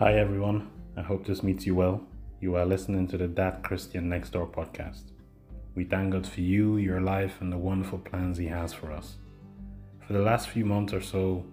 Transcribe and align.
Hi 0.00 0.14
everyone, 0.14 0.72
I 0.96 1.02
hope 1.02 1.24
this 1.24 1.44
meets 1.44 1.66
you 1.66 1.76
well. 1.76 2.02
You 2.40 2.56
are 2.56 2.66
listening 2.66 3.06
to 3.06 3.16
the 3.16 3.28
That 3.28 3.62
Christian 3.62 4.08
Next 4.08 4.30
Door 4.30 4.48
podcast. 4.48 5.12
We 5.76 5.84
thank 5.84 6.12
God 6.12 6.26
for 6.26 6.40
you, 6.40 6.78
your 6.78 7.00
life, 7.00 7.40
and 7.40 7.52
the 7.52 7.58
wonderful 7.58 8.00
plans 8.00 8.36
He 8.36 8.48
has 8.48 8.72
for 8.72 8.90
us. 8.90 9.18
For 10.04 10.14
the 10.14 10.18
last 10.18 10.48
few 10.48 10.64
months 10.64 10.92
or 10.92 11.00
so, 11.00 11.46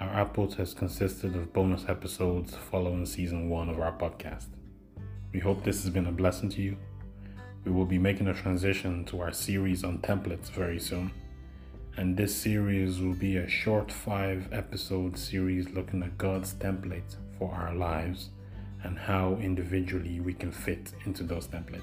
our 0.00 0.10
output 0.10 0.52
has 0.56 0.74
consisted 0.74 1.34
of 1.34 1.54
bonus 1.54 1.86
episodes 1.88 2.54
following 2.54 3.06
season 3.06 3.48
one 3.48 3.70
of 3.70 3.80
our 3.80 3.92
podcast. 3.92 4.48
We 5.32 5.40
hope 5.40 5.64
this 5.64 5.82
has 5.82 5.90
been 5.90 6.08
a 6.08 6.12
blessing 6.12 6.50
to 6.50 6.60
you. 6.60 6.76
We 7.64 7.72
will 7.72 7.86
be 7.86 7.98
making 7.98 8.28
a 8.28 8.34
transition 8.34 9.06
to 9.06 9.22
our 9.22 9.32
series 9.32 9.82
on 9.82 10.00
templates 10.00 10.50
very 10.50 10.78
soon. 10.78 11.10
And 11.96 12.18
this 12.18 12.36
series 12.36 13.00
will 13.00 13.14
be 13.14 13.38
a 13.38 13.48
short 13.48 13.90
five 13.90 14.46
episode 14.52 15.16
series 15.16 15.70
looking 15.70 16.02
at 16.02 16.18
God's 16.18 16.52
template 16.52 17.16
for 17.38 17.52
our 17.52 17.74
lives 17.74 18.30
and 18.84 18.98
how 18.98 19.34
individually 19.40 20.20
we 20.20 20.34
can 20.34 20.52
fit 20.52 20.92
into 21.04 21.22
those 21.22 21.46
templates. 21.46 21.82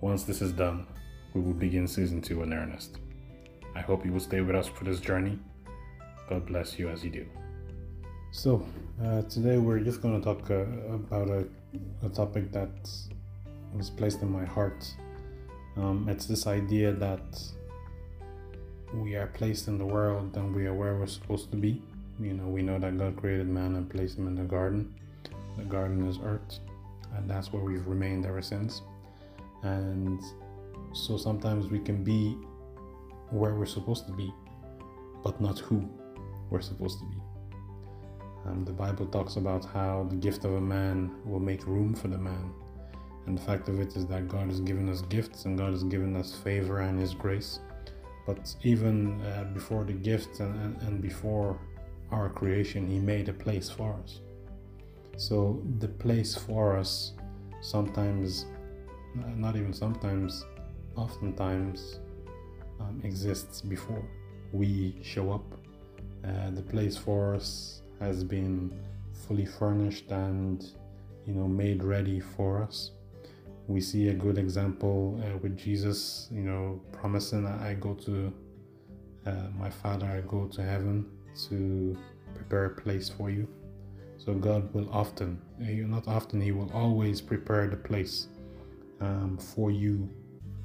Once 0.00 0.24
this 0.24 0.42
is 0.42 0.52
done, 0.52 0.86
we 1.34 1.40
will 1.40 1.52
begin 1.52 1.86
season 1.88 2.20
two 2.20 2.42
in 2.42 2.52
earnest. 2.52 2.98
I 3.74 3.80
hope 3.80 4.04
you 4.04 4.12
will 4.12 4.20
stay 4.20 4.40
with 4.40 4.54
us 4.54 4.68
for 4.68 4.84
this 4.84 5.00
journey. 5.00 5.38
God 6.28 6.46
bless 6.46 6.78
you 6.78 6.88
as 6.88 7.02
you 7.02 7.10
do. 7.10 7.26
So, 8.30 8.66
uh, 9.02 9.22
today 9.22 9.58
we're 9.58 9.80
just 9.80 10.00
going 10.00 10.20
to 10.20 10.24
talk 10.24 10.50
uh, 10.50 10.64
about 10.94 11.28
a, 11.28 11.46
a, 12.04 12.08
topic 12.08 12.50
that 12.52 12.90
was 13.72 13.90
placed 13.90 14.22
in 14.22 14.30
my 14.30 14.44
heart. 14.44 14.92
Um, 15.76 16.08
it's 16.08 16.26
this 16.26 16.46
idea 16.46 16.92
that 16.92 17.40
we 18.92 19.14
are 19.14 19.26
placed 19.28 19.68
in 19.68 19.78
the 19.78 19.86
world 19.86 20.36
and 20.36 20.54
we 20.54 20.66
are 20.66 20.74
where 20.74 20.96
we're 20.96 21.06
supposed 21.06 21.50
to 21.50 21.56
be. 21.56 21.82
You 22.20 22.34
know, 22.34 22.46
we 22.46 22.62
know 22.62 22.78
that 22.78 22.96
God 22.96 23.16
created 23.16 23.48
man 23.48 23.74
and 23.74 23.90
placed 23.90 24.18
him 24.18 24.28
in 24.28 24.36
the 24.36 24.44
garden. 24.44 24.94
The 25.56 25.64
garden 25.64 26.06
is 26.06 26.18
earth, 26.22 26.60
and 27.16 27.28
that's 27.28 27.52
where 27.52 27.62
we've 27.62 27.86
remained 27.86 28.26
ever 28.26 28.42
since. 28.42 28.82
And 29.62 30.20
so 30.92 31.16
sometimes 31.16 31.68
we 31.68 31.78
can 31.78 32.04
be 32.04 32.36
where 33.30 33.54
we're 33.54 33.66
supposed 33.66 34.06
to 34.06 34.12
be, 34.12 34.32
but 35.24 35.40
not 35.40 35.58
who 35.58 35.88
we're 36.50 36.60
supposed 36.60 37.00
to 37.00 37.04
be. 37.06 37.16
Um, 38.46 38.64
the 38.64 38.72
Bible 38.72 39.06
talks 39.06 39.36
about 39.36 39.64
how 39.64 40.06
the 40.08 40.16
gift 40.16 40.44
of 40.44 40.52
a 40.52 40.60
man 40.60 41.10
will 41.24 41.40
make 41.40 41.66
room 41.66 41.94
for 41.94 42.08
the 42.08 42.18
man. 42.18 42.52
And 43.26 43.38
the 43.38 43.42
fact 43.42 43.68
of 43.68 43.80
it 43.80 43.96
is 43.96 44.06
that 44.06 44.28
God 44.28 44.48
has 44.48 44.60
given 44.60 44.88
us 44.88 45.00
gifts 45.02 45.46
and 45.46 45.56
God 45.56 45.72
has 45.72 45.82
given 45.82 46.14
us 46.14 46.34
favor 46.34 46.80
and 46.80 47.00
His 47.00 47.14
grace. 47.14 47.60
But 48.26 48.54
even 48.62 49.20
uh, 49.22 49.44
before 49.54 49.84
the 49.84 49.94
gift 49.94 50.40
and, 50.40 50.54
and, 50.62 50.82
and 50.82 51.02
before 51.02 51.58
our 52.10 52.28
creation, 52.28 52.88
He 52.88 52.98
made 52.98 53.28
a 53.28 53.32
place 53.32 53.70
for 53.70 53.94
us. 54.02 54.20
So 55.16 55.62
the 55.78 55.88
place 55.88 56.34
for 56.34 56.76
us 56.76 57.12
sometimes, 57.60 58.46
not 59.14 59.56
even 59.56 59.72
sometimes, 59.72 60.44
oftentimes 60.96 62.00
um, 62.80 63.00
exists 63.04 63.60
before 63.60 64.04
we 64.52 64.96
show 65.02 65.32
up. 65.32 65.44
Uh, 66.24 66.50
the 66.50 66.62
place 66.62 66.96
for 66.96 67.34
us 67.34 67.82
has 68.00 68.24
been 68.24 68.72
fully 69.26 69.46
furnished 69.46 70.10
and 70.10 70.72
you 71.26 71.32
know 71.32 71.46
made 71.46 71.82
ready 71.84 72.20
for 72.20 72.62
us 72.62 72.90
we 73.66 73.80
see 73.80 74.08
a 74.08 74.14
good 74.14 74.36
example 74.38 75.20
uh, 75.22 75.38
with 75.38 75.56
Jesus, 75.56 76.28
you 76.30 76.42
know, 76.42 76.80
promising 76.92 77.46
I 77.46 77.74
go 77.74 77.94
to 77.94 78.32
uh, 79.26 79.30
my 79.58 79.70
Father, 79.70 80.06
I 80.06 80.20
go 80.28 80.46
to 80.46 80.62
heaven 80.62 81.06
to 81.48 81.96
prepare 82.34 82.66
a 82.66 82.70
place 82.70 83.08
for 83.08 83.30
you. 83.30 83.48
So 84.18 84.34
God 84.34 84.72
will 84.72 84.88
often, 84.90 85.40
uh, 85.60 85.86
not 85.86 86.08
often, 86.08 86.40
He 86.40 86.52
will 86.52 86.70
always 86.72 87.20
prepare 87.20 87.66
the 87.66 87.76
place 87.76 88.28
um, 89.00 89.36
for 89.38 89.70
you 89.70 90.08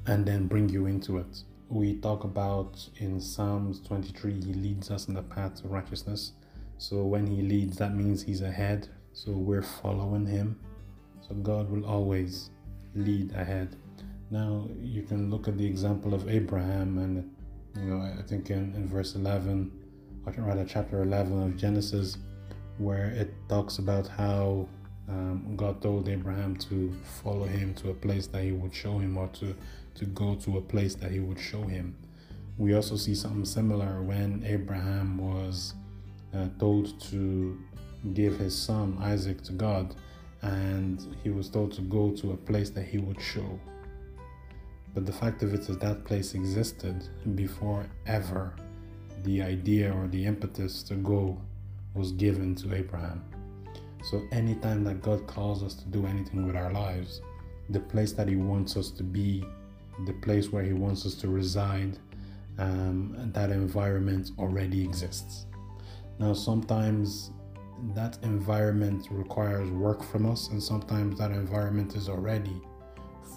and 0.06 0.24
then 0.24 0.46
bring 0.46 0.68
you 0.68 0.86
into 0.86 1.18
it. 1.18 1.42
We 1.68 1.96
talk 1.98 2.24
about 2.24 2.88
in 2.96 3.20
Psalms 3.20 3.80
23, 3.80 4.32
He 4.32 4.54
leads 4.54 4.90
us 4.90 5.08
in 5.08 5.14
the 5.14 5.22
path 5.22 5.62
of 5.64 5.70
righteousness. 5.70 6.32
So 6.78 7.02
when 7.04 7.26
He 7.26 7.42
leads, 7.42 7.76
that 7.76 7.94
means 7.94 8.22
He's 8.22 8.40
ahead. 8.40 8.88
So 9.12 9.32
we're 9.32 9.62
following 9.62 10.26
Him. 10.26 10.58
So 11.28 11.34
God 11.34 11.70
will 11.70 11.84
always 11.84 12.50
lead 12.94 13.32
ahead. 13.34 13.76
Now 14.30 14.68
you 14.80 15.02
can 15.02 15.30
look 15.30 15.48
at 15.48 15.58
the 15.58 15.66
example 15.66 16.14
of 16.14 16.28
Abraham, 16.28 16.98
and 16.98 17.30
you 17.76 17.94
know 17.94 18.00
I 18.00 18.22
think 18.22 18.50
in, 18.50 18.74
in 18.74 18.88
verse 18.88 19.14
11, 19.14 19.70
or 20.26 20.32
rather 20.38 20.64
chapter 20.64 21.02
11 21.02 21.42
of 21.42 21.56
Genesis, 21.56 22.18
where 22.78 23.10
it 23.10 23.32
talks 23.48 23.78
about 23.78 24.06
how 24.06 24.68
um, 25.08 25.54
God 25.56 25.82
told 25.82 26.08
Abraham 26.08 26.56
to 26.56 26.92
follow 27.22 27.44
him 27.44 27.74
to 27.74 27.90
a 27.90 27.94
place 27.94 28.26
that 28.28 28.42
he 28.44 28.52
would 28.52 28.74
show 28.74 28.98
him, 28.98 29.16
or 29.16 29.28
to 29.28 29.54
to 29.96 30.04
go 30.06 30.34
to 30.36 30.58
a 30.58 30.60
place 30.60 30.94
that 30.94 31.10
he 31.10 31.20
would 31.20 31.38
show 31.38 31.62
him. 31.62 31.96
We 32.56 32.74
also 32.74 32.96
see 32.96 33.14
something 33.14 33.44
similar 33.44 34.02
when 34.02 34.44
Abraham 34.46 35.18
was 35.18 35.74
uh, 36.34 36.48
told 36.58 37.00
to 37.10 37.58
give 38.14 38.38
his 38.38 38.56
son 38.56 38.96
Isaac 39.00 39.42
to 39.44 39.52
God 39.52 39.94
and 40.42 41.16
he 41.22 41.30
was 41.30 41.48
told 41.48 41.72
to 41.72 41.82
go 41.82 42.10
to 42.12 42.32
a 42.32 42.36
place 42.36 42.70
that 42.70 42.84
he 42.84 42.98
would 42.98 43.20
show. 43.20 43.58
But 44.94 45.06
the 45.06 45.12
fact 45.12 45.42
of 45.42 45.54
it 45.54 45.60
is 45.68 45.78
that 45.78 46.04
place 46.04 46.34
existed 46.34 47.08
before 47.34 47.86
ever 48.06 48.54
the 49.24 49.42
idea 49.42 49.92
or 49.92 50.08
the 50.08 50.24
impetus 50.24 50.82
to 50.84 50.94
go 50.94 51.38
was 51.94 52.12
given 52.12 52.54
to 52.56 52.74
Abraham. 52.74 53.24
So 54.04 54.22
anytime 54.32 54.84
that 54.84 55.02
God 55.02 55.26
calls 55.26 55.62
us 55.62 55.74
to 55.74 55.84
do 55.86 56.06
anything 56.06 56.46
with 56.46 56.56
our 56.56 56.72
lives, 56.72 57.20
the 57.68 57.80
place 57.80 58.12
that 58.12 58.28
He 58.28 58.36
wants 58.36 58.76
us 58.76 58.90
to 58.92 59.02
be, 59.02 59.44
the 60.06 60.12
place 60.14 60.50
where 60.50 60.62
He 60.62 60.72
wants 60.72 61.04
us 61.04 61.14
to 61.16 61.28
reside, 61.28 61.98
um, 62.58 63.30
that 63.32 63.50
environment 63.50 64.30
already 64.38 64.82
exists. 64.84 65.46
Now, 66.18 66.32
sometimes 66.32 67.30
that 67.94 68.18
environment 68.22 69.06
requires 69.10 69.70
work 69.70 70.02
from 70.02 70.30
us, 70.30 70.48
and 70.48 70.62
sometimes 70.62 71.18
that 71.18 71.30
environment 71.30 71.94
is 71.94 72.08
already 72.08 72.60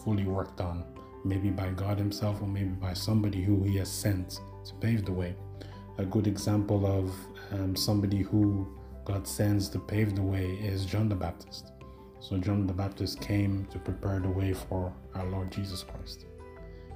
fully 0.04 0.24
worked 0.26 0.60
on, 0.60 0.84
maybe 1.24 1.50
by 1.50 1.70
God 1.70 1.98
Himself 1.98 2.42
or 2.42 2.48
maybe 2.48 2.70
by 2.70 2.94
somebody 2.94 3.42
who 3.42 3.64
He 3.64 3.78
has 3.78 3.90
sent 3.90 4.42
to 4.66 4.74
pave 4.76 5.06
the 5.06 5.14
way. 5.14 5.36
A 6.00 6.06
good 6.06 6.26
example 6.26 6.88
of 6.88 7.14
um, 7.52 7.76
somebody 7.76 8.24
who 8.24 8.68
God 9.06 9.28
sends 9.28 9.70
to 9.70 9.80
pave 9.80 10.16
the 10.16 10.24
way 10.24 10.54
is 10.54 10.86
John 10.86 11.08
the 11.08 11.16
Baptist. 11.16 11.72
So, 12.20 12.38
John 12.38 12.66
the 12.66 12.74
Baptist 12.74 13.22
came 13.22 13.68
to 13.72 13.78
prepare 13.78 14.20
the 14.20 14.30
way 14.30 14.54
for 14.54 14.92
our 15.14 15.26
Lord 15.26 15.52
Jesus 15.52 15.84
Christ. 15.84 16.26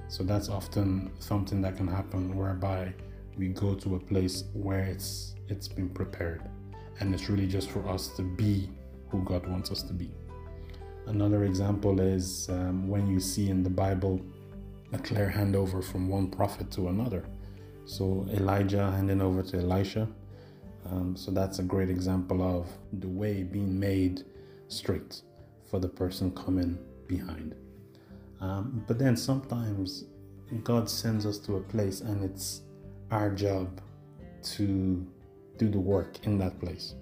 So, 0.08 0.24
that's 0.24 0.48
often 0.48 1.12
something 1.20 1.60
that 1.62 1.76
can 1.76 1.86
happen 1.86 2.36
whereby 2.36 2.92
we 3.36 3.48
go 3.48 3.74
to 3.74 3.94
a 3.94 4.00
place 4.00 4.44
where 4.52 4.82
it's 4.84 5.36
it's 5.48 5.68
been 5.68 5.88
prepared 5.88 6.42
and 6.98 7.14
it's 7.14 7.28
really 7.30 7.46
just 7.46 7.70
for 7.70 7.88
us 7.88 8.08
to 8.16 8.22
be 8.22 8.68
who 9.10 9.22
God 9.22 9.46
wants 9.46 9.70
us 9.70 9.82
to 9.84 9.92
be. 9.92 10.10
Another 11.06 11.44
example 11.44 12.00
is 12.00 12.48
um, 12.50 12.88
when 12.88 13.06
you 13.06 13.20
see 13.20 13.48
in 13.48 13.62
the 13.62 13.70
Bible 13.70 14.20
a 14.92 14.98
clear 14.98 15.32
handover 15.34 15.84
from 15.84 16.08
one 16.08 16.30
prophet 16.30 16.70
to 16.72 16.88
another. 16.88 17.24
So 17.88 18.26
Elijah 18.34 18.90
handing 18.90 19.22
over 19.22 19.42
to 19.44 19.60
Elisha. 19.60 20.06
Um, 20.84 21.16
so 21.16 21.30
that's 21.30 21.58
a 21.58 21.62
great 21.62 21.88
example 21.88 22.42
of 22.42 22.66
the 23.00 23.08
way 23.08 23.42
being 23.42 23.80
made 23.80 24.24
straight 24.68 25.22
for 25.70 25.80
the 25.80 25.88
person 25.88 26.30
coming 26.32 26.78
behind. 27.06 27.54
Um, 28.42 28.84
but 28.86 28.98
then 28.98 29.16
sometimes 29.16 30.04
God 30.64 30.90
sends 30.90 31.24
us 31.24 31.38
to 31.38 31.56
a 31.56 31.60
place 31.60 32.02
and 32.02 32.22
it's 32.22 32.60
our 33.10 33.30
job 33.30 33.80
to 34.56 35.06
do 35.56 35.70
the 35.70 35.80
work 35.80 36.26
in 36.26 36.36
that 36.40 36.60
place. 36.60 36.94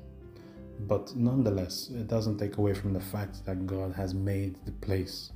But 0.87 1.17
nonetheless, 1.17 1.91
it 1.91 2.07
doesn't 2.07 2.39
take 2.39 2.59
away 2.59 2.75
from 2.75 2.93
the 2.93 3.01
fact 3.01 3.45
that 3.45 3.67
God 3.67 3.93
has 3.95 4.15
made 4.15 4.65
the 4.65 4.73
place 4.73 5.33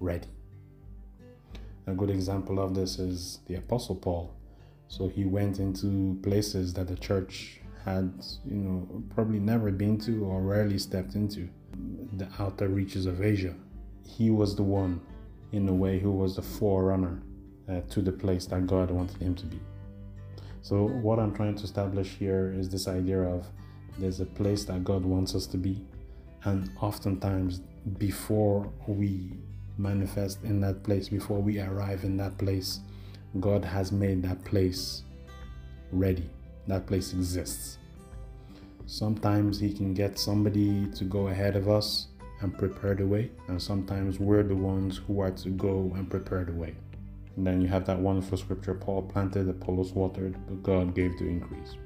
ready. 0.00 0.28
A 1.88 1.92
good 1.92 2.08
example 2.08 2.58
of 2.58 2.74
this 2.74 2.98
is 2.98 3.40
the 3.46 3.56
Apostle 3.56 3.96
Paul. 3.96 4.34
So 4.88 5.08
he 5.08 5.24
went 5.24 5.58
into 5.58 6.18
places 6.22 6.74
that 6.74 6.88
the 6.88 6.96
church 6.96 7.60
had, 7.84 8.12
you 8.44 8.56
know, 8.56 9.02
probably 9.14 9.40
never 9.40 9.70
been 9.70 9.98
to 9.98 10.24
or 10.24 10.40
rarely 10.40 10.78
stepped 10.78 11.14
into, 11.14 11.48
the 12.16 12.28
outer 12.38 12.68
reaches 12.68 13.06
of 13.06 13.22
Asia. 13.22 13.54
He 14.06 14.30
was 14.30 14.56
the 14.56 14.62
one, 14.62 15.00
in 15.52 15.68
a 15.68 15.72
way, 15.72 15.98
who 15.98 16.10
was 16.10 16.36
the 16.36 16.42
forerunner 16.42 17.20
uh, 17.68 17.80
to 17.90 18.00
the 18.00 18.12
place 18.12 18.46
that 18.46 18.66
God 18.66 18.90
wanted 18.90 19.20
him 19.20 19.34
to 19.34 19.46
be. 19.46 19.60
So, 20.62 20.86
what 20.86 21.18
I'm 21.18 21.34
trying 21.34 21.56
to 21.56 21.64
establish 21.64 22.08
here 22.08 22.54
is 22.56 22.70
this 22.70 22.88
idea 22.88 23.20
of 23.20 23.46
there's 23.98 24.20
a 24.20 24.26
place 24.26 24.64
that 24.64 24.82
God 24.82 25.04
wants 25.04 25.34
us 25.34 25.46
to 25.48 25.58
be, 25.58 25.84
and 26.44 26.70
oftentimes, 26.80 27.60
before 27.98 28.72
we 28.86 29.32
manifest 29.76 30.42
in 30.42 30.60
that 30.60 30.82
place, 30.82 31.08
before 31.08 31.40
we 31.40 31.60
arrive 31.60 32.04
in 32.04 32.16
that 32.16 32.38
place, 32.38 32.80
God 33.40 33.64
has 33.64 33.90
made 33.90 34.22
that 34.22 34.44
place 34.44 35.02
ready. 35.90 36.28
That 36.68 36.86
place 36.86 37.12
exists. 37.12 37.78
Sometimes 38.86 39.58
He 39.58 39.72
can 39.72 39.92
get 39.92 40.18
somebody 40.18 40.86
to 40.92 41.04
go 41.04 41.28
ahead 41.28 41.56
of 41.56 41.68
us 41.68 42.08
and 42.40 42.56
prepare 42.56 42.94
the 42.94 43.06
way, 43.06 43.30
and 43.48 43.60
sometimes 43.60 44.20
we're 44.20 44.42
the 44.42 44.54
ones 44.54 44.98
who 44.98 45.20
are 45.20 45.30
to 45.30 45.48
go 45.50 45.92
and 45.96 46.10
prepare 46.10 46.44
the 46.44 46.52
way. 46.52 46.76
And 47.36 47.46
then 47.46 47.60
you 47.60 47.68
have 47.68 47.86
that 47.86 47.98
wonderful 47.98 48.38
scripture 48.38 48.74
Paul 48.74 49.02
planted, 49.02 49.48
Apollos 49.48 49.92
watered, 49.92 50.36
but 50.46 50.62
God 50.62 50.94
gave 50.94 51.18
the 51.18 51.26
increase. 51.26 51.76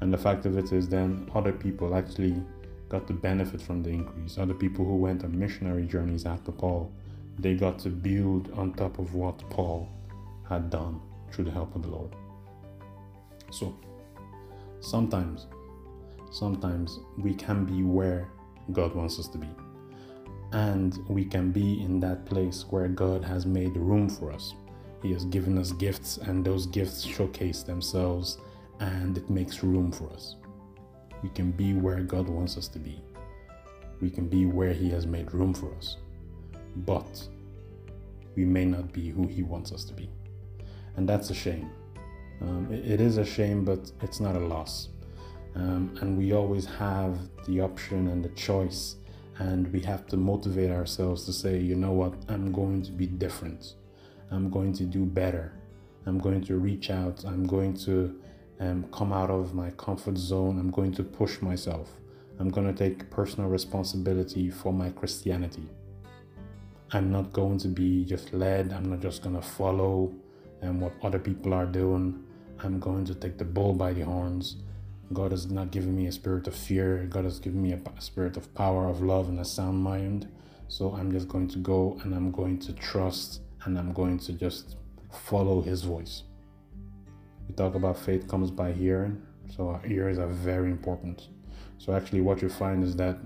And 0.00 0.12
the 0.12 0.18
fact 0.18 0.46
of 0.46 0.58
it 0.58 0.72
is, 0.72 0.88
then 0.88 1.30
other 1.34 1.52
people 1.52 1.94
actually 1.94 2.42
got 2.88 3.06
to 3.06 3.12
benefit 3.12 3.62
from 3.62 3.82
the 3.82 3.90
increase. 3.90 4.38
Other 4.38 4.54
people 4.54 4.84
who 4.84 4.96
went 4.96 5.22
on 5.22 5.38
missionary 5.38 5.86
journeys 5.86 6.26
after 6.26 6.50
Paul, 6.50 6.90
they 7.38 7.54
got 7.54 7.78
to 7.80 7.90
build 7.90 8.50
on 8.52 8.72
top 8.72 8.98
of 8.98 9.14
what 9.14 9.38
Paul 9.50 9.88
had 10.50 10.68
done 10.68 11.00
through 11.32 11.44
the 11.44 11.50
help 11.50 11.74
of 11.76 11.82
the 11.82 11.88
Lord. 11.88 12.14
So, 13.50 13.74
sometimes, 14.80 15.46
sometimes 16.32 16.98
we 17.16 17.32
can 17.34 17.64
be 17.64 17.84
where 17.84 18.28
God 18.72 18.94
wants 18.94 19.18
us 19.18 19.28
to 19.28 19.38
be. 19.38 19.48
And 20.52 20.98
we 21.08 21.24
can 21.24 21.52
be 21.52 21.80
in 21.80 22.00
that 22.00 22.26
place 22.26 22.66
where 22.68 22.88
God 22.88 23.24
has 23.24 23.46
made 23.46 23.76
room 23.76 24.08
for 24.08 24.32
us. 24.32 24.54
He 25.02 25.12
has 25.12 25.24
given 25.26 25.56
us 25.56 25.70
gifts, 25.72 26.18
and 26.18 26.44
those 26.44 26.66
gifts 26.66 27.04
showcase 27.04 27.62
themselves, 27.62 28.38
and 28.80 29.16
it 29.16 29.30
makes 29.30 29.62
room 29.62 29.92
for 29.92 30.10
us. 30.10 30.34
We 31.22 31.28
can 31.30 31.52
be 31.52 31.74
where 31.74 32.00
God 32.00 32.28
wants 32.28 32.56
us 32.58 32.66
to 32.68 32.80
be. 32.80 33.00
We 34.00 34.10
can 34.10 34.28
be 34.28 34.46
where 34.46 34.72
He 34.72 34.90
has 34.90 35.06
made 35.06 35.32
room 35.32 35.54
for 35.54 35.72
us. 35.76 35.96
But 36.76 37.28
we 38.34 38.44
may 38.44 38.64
not 38.64 38.92
be 38.92 39.10
who 39.10 39.26
He 39.28 39.42
wants 39.42 39.70
us 39.72 39.84
to 39.84 39.94
be. 39.94 40.10
And 40.96 41.08
that's 41.08 41.30
a 41.30 41.34
shame. 41.34 41.70
Um, 42.40 42.68
it, 42.70 42.92
it 42.92 43.00
is 43.00 43.18
a 43.18 43.24
shame, 43.24 43.64
but 43.64 43.90
it's 44.02 44.20
not 44.20 44.36
a 44.36 44.40
loss. 44.40 44.88
Um, 45.54 45.96
and 46.00 46.16
we 46.16 46.32
always 46.32 46.64
have 46.66 47.18
the 47.46 47.60
option 47.60 48.08
and 48.08 48.24
the 48.24 48.28
choice, 48.30 48.96
and 49.38 49.72
we 49.72 49.80
have 49.80 50.06
to 50.08 50.16
motivate 50.16 50.70
ourselves 50.70 51.24
to 51.26 51.32
say, 51.32 51.58
you 51.58 51.74
know 51.74 51.92
what, 51.92 52.14
I'm 52.28 52.52
going 52.52 52.82
to 52.82 52.92
be 52.92 53.06
different. 53.06 53.74
I'm 54.30 54.48
going 54.48 54.72
to 54.74 54.84
do 54.84 55.04
better. 55.04 55.52
I'm 56.06 56.18
going 56.18 56.42
to 56.42 56.56
reach 56.56 56.90
out. 56.90 57.24
I'm 57.24 57.44
going 57.44 57.74
to 57.78 58.20
um, 58.60 58.84
come 58.92 59.12
out 59.12 59.30
of 59.30 59.54
my 59.54 59.70
comfort 59.70 60.16
zone. 60.16 60.58
I'm 60.58 60.70
going 60.70 60.92
to 60.94 61.02
push 61.02 61.40
myself. 61.42 61.90
I'm 62.38 62.48
going 62.48 62.72
to 62.72 62.78
take 62.88 63.10
personal 63.10 63.50
responsibility 63.50 64.50
for 64.50 64.72
my 64.72 64.90
Christianity. 64.90 65.68
I'm 66.92 67.10
not 67.10 67.32
going 67.32 67.58
to 67.58 67.68
be 67.68 68.04
just 68.04 68.32
led. 68.32 68.72
I'm 68.72 68.90
not 68.90 69.00
just 69.00 69.22
going 69.22 69.36
to 69.36 69.42
follow 69.42 70.14
um, 70.62 70.80
what 70.80 70.92
other 71.02 71.18
people 71.18 71.54
are 71.54 71.66
doing. 71.66 72.24
I'm 72.62 72.78
going 72.78 73.04
to 73.06 73.14
take 73.14 73.38
the 73.38 73.44
bull 73.44 73.72
by 73.72 73.92
the 73.92 74.04
horns. 74.04 74.56
God 75.12 75.32
has 75.32 75.50
not 75.50 75.70
given 75.70 75.96
me 75.96 76.06
a 76.06 76.12
spirit 76.12 76.46
of 76.46 76.54
fear. 76.54 77.06
God 77.08 77.24
has 77.24 77.40
given 77.40 77.62
me 77.62 77.72
a 77.72 78.00
spirit 78.00 78.36
of 78.36 78.54
power, 78.54 78.86
of 78.86 79.02
love, 79.02 79.28
and 79.28 79.40
a 79.40 79.44
sound 79.44 79.82
mind. 79.82 80.28
So 80.68 80.94
I'm 80.94 81.10
just 81.10 81.28
going 81.28 81.48
to 81.48 81.58
go 81.58 81.98
and 82.02 82.14
I'm 82.14 82.30
going 82.30 82.58
to 82.60 82.72
trust 82.72 83.40
and 83.64 83.78
I'm 83.78 83.92
going 83.92 84.18
to 84.20 84.32
just 84.32 84.76
follow 85.10 85.60
His 85.62 85.82
voice. 85.82 86.22
We 87.48 87.54
talk 87.54 87.74
about 87.74 87.98
faith 87.98 88.28
comes 88.28 88.50
by 88.50 88.72
hearing, 88.72 89.20
so 89.56 89.70
our 89.70 89.84
ears 89.86 90.18
are 90.18 90.28
very 90.28 90.70
important. 90.70 91.28
So, 91.78 91.94
actually, 91.94 92.20
what 92.20 92.42
you 92.42 92.48
find 92.48 92.84
is 92.84 92.94
that 92.96 93.18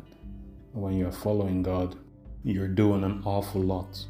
when 0.73 0.95
you're 0.95 1.13
following 1.13 1.63
God, 1.63 1.97
you're 2.43 2.69
doing 2.69 3.05
an 3.05 3.23
awful 3.25 3.61
lot 3.61 4.03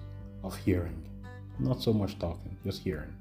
of 0.43 0.57
hearing, 0.57 1.03
not 1.59 1.83
so 1.83 1.93
much 1.93 2.19
talking, 2.19 2.57
just 2.65 2.83
hearing. 2.83 3.15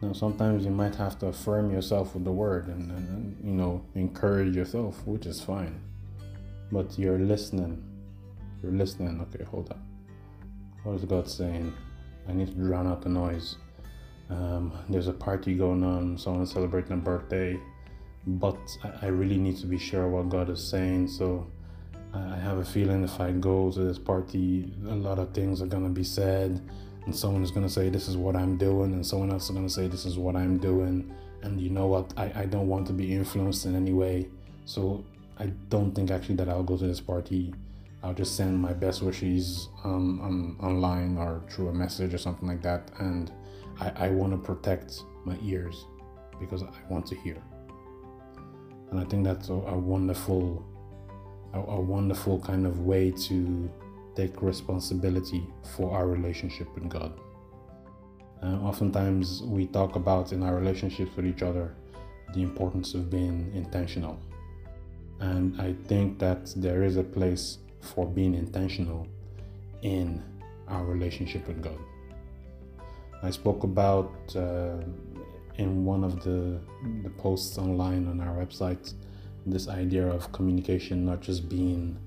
Now, 0.00 0.12
sometimes 0.12 0.64
you 0.64 0.70
might 0.70 0.94
have 0.96 1.18
to 1.20 1.26
affirm 1.26 1.70
yourself 1.70 2.14
with 2.14 2.24
the 2.24 2.32
word 2.32 2.66
and, 2.66 2.90
and, 2.90 3.36
you 3.44 3.52
know, 3.52 3.84
encourage 3.94 4.56
yourself, 4.56 5.06
which 5.06 5.26
is 5.26 5.40
fine. 5.40 5.80
But 6.72 6.98
you're 6.98 7.18
listening. 7.18 7.84
You're 8.62 8.72
listening. 8.72 9.20
Okay, 9.20 9.44
hold 9.44 9.70
on. 9.70 9.80
What 10.82 10.96
is 10.96 11.04
God 11.04 11.28
saying? 11.28 11.72
I 12.28 12.32
need 12.32 12.48
to 12.48 12.54
drown 12.54 12.88
out 12.88 13.02
the 13.02 13.10
noise. 13.10 13.56
Um, 14.30 14.72
there's 14.88 15.08
a 15.08 15.12
party 15.12 15.54
going 15.54 15.84
on, 15.84 16.16
someone's 16.16 16.52
celebrating 16.52 16.92
a 16.92 16.96
birthday, 16.96 17.60
but 18.26 18.58
I, 18.82 19.06
I 19.06 19.08
really 19.08 19.36
need 19.36 19.58
to 19.58 19.66
be 19.66 19.78
sure 19.78 20.08
what 20.08 20.30
God 20.30 20.48
is 20.48 20.66
saying. 20.66 21.08
So 21.08 21.46
I 22.14 22.36
have 22.36 22.58
a 22.58 22.64
feeling 22.64 23.04
if 23.04 23.20
I 23.20 23.32
go 23.32 23.70
to 23.70 23.80
this 23.80 23.98
party, 23.98 24.72
a 24.88 24.94
lot 24.94 25.18
of 25.18 25.32
things 25.32 25.62
are 25.62 25.66
going 25.66 25.84
to 25.84 25.90
be 25.90 26.04
said, 26.04 26.60
and 27.04 27.14
someone 27.14 27.42
is 27.42 27.50
going 27.50 27.66
to 27.66 27.72
say, 27.72 27.88
This 27.88 28.08
is 28.08 28.16
what 28.16 28.36
I'm 28.36 28.56
doing, 28.56 28.92
and 28.92 29.06
someone 29.06 29.30
else 29.30 29.44
is 29.44 29.50
going 29.50 29.66
to 29.66 29.72
say, 29.72 29.88
This 29.88 30.06
is 30.06 30.18
what 30.18 30.36
I'm 30.36 30.58
doing. 30.58 31.12
And 31.42 31.60
you 31.60 31.70
know 31.70 31.86
what? 31.86 32.12
I, 32.16 32.32
I 32.36 32.46
don't 32.46 32.68
want 32.68 32.86
to 32.86 32.92
be 32.92 33.12
influenced 33.12 33.66
in 33.66 33.74
any 33.74 33.92
way. 33.92 34.28
So 34.64 35.04
I 35.38 35.46
don't 35.68 35.92
think 35.92 36.10
actually 36.10 36.36
that 36.36 36.48
I'll 36.48 36.62
go 36.62 36.76
to 36.76 36.86
this 36.86 37.00
party. 37.00 37.52
I'll 38.04 38.14
just 38.14 38.36
send 38.36 38.60
my 38.60 38.72
best 38.72 39.02
wishes 39.02 39.68
um, 39.84 40.20
on, 40.20 40.56
online 40.64 41.16
or 41.18 41.42
through 41.50 41.68
a 41.68 41.72
message 41.72 42.14
or 42.14 42.18
something 42.18 42.46
like 42.46 42.62
that. 42.62 42.90
And 42.98 43.32
I, 43.80 44.06
I 44.06 44.08
want 44.10 44.32
to 44.32 44.38
protect 44.38 45.02
my 45.24 45.36
ears 45.42 45.84
because 46.38 46.62
I 46.62 46.68
want 46.88 47.06
to 47.06 47.16
hear. 47.16 47.42
And 48.90 49.00
I 49.00 49.04
think 49.04 49.24
that's 49.24 49.48
a, 49.48 49.54
a 49.54 49.76
wonderful, 49.76 50.64
a, 51.54 51.58
a 51.58 51.80
wonderful 51.80 52.38
kind 52.40 52.66
of 52.66 52.80
way 52.80 53.10
to 53.10 53.70
take 54.14 54.42
responsibility 54.42 55.46
for 55.76 55.94
our 55.96 56.06
relationship 56.06 56.72
with 56.74 56.88
God. 56.88 57.12
And 58.40 58.60
oftentimes 58.62 59.42
we 59.42 59.66
talk 59.66 59.96
about 59.96 60.32
in 60.32 60.42
our 60.42 60.54
relationships 60.56 61.14
with 61.16 61.26
each 61.26 61.42
other 61.42 61.74
the 62.34 62.42
importance 62.42 62.94
of 62.94 63.10
being 63.10 63.50
intentional. 63.54 64.18
And 65.20 65.60
I 65.60 65.74
think 65.86 66.18
that 66.18 66.52
there 66.56 66.82
is 66.82 66.96
a 66.96 67.04
place 67.04 67.58
for 67.80 68.06
being 68.06 68.34
intentional 68.34 69.06
in 69.82 70.22
our 70.68 70.84
relationship 70.84 71.46
with 71.46 71.62
God. 71.62 71.78
I 73.22 73.30
spoke 73.30 73.62
about 73.62 74.10
uh, 74.34 74.78
in 75.56 75.84
one 75.84 76.02
of 76.02 76.24
the, 76.24 76.58
the 77.02 77.10
posts 77.10 77.58
online 77.58 78.08
on 78.08 78.20
our 78.20 78.34
website 78.34 78.94
this 79.44 79.68
idea 79.68 80.06
of 80.06 80.30
communication 80.32 81.04
not 81.04 81.20
just 81.20 81.48
being 81.48 81.98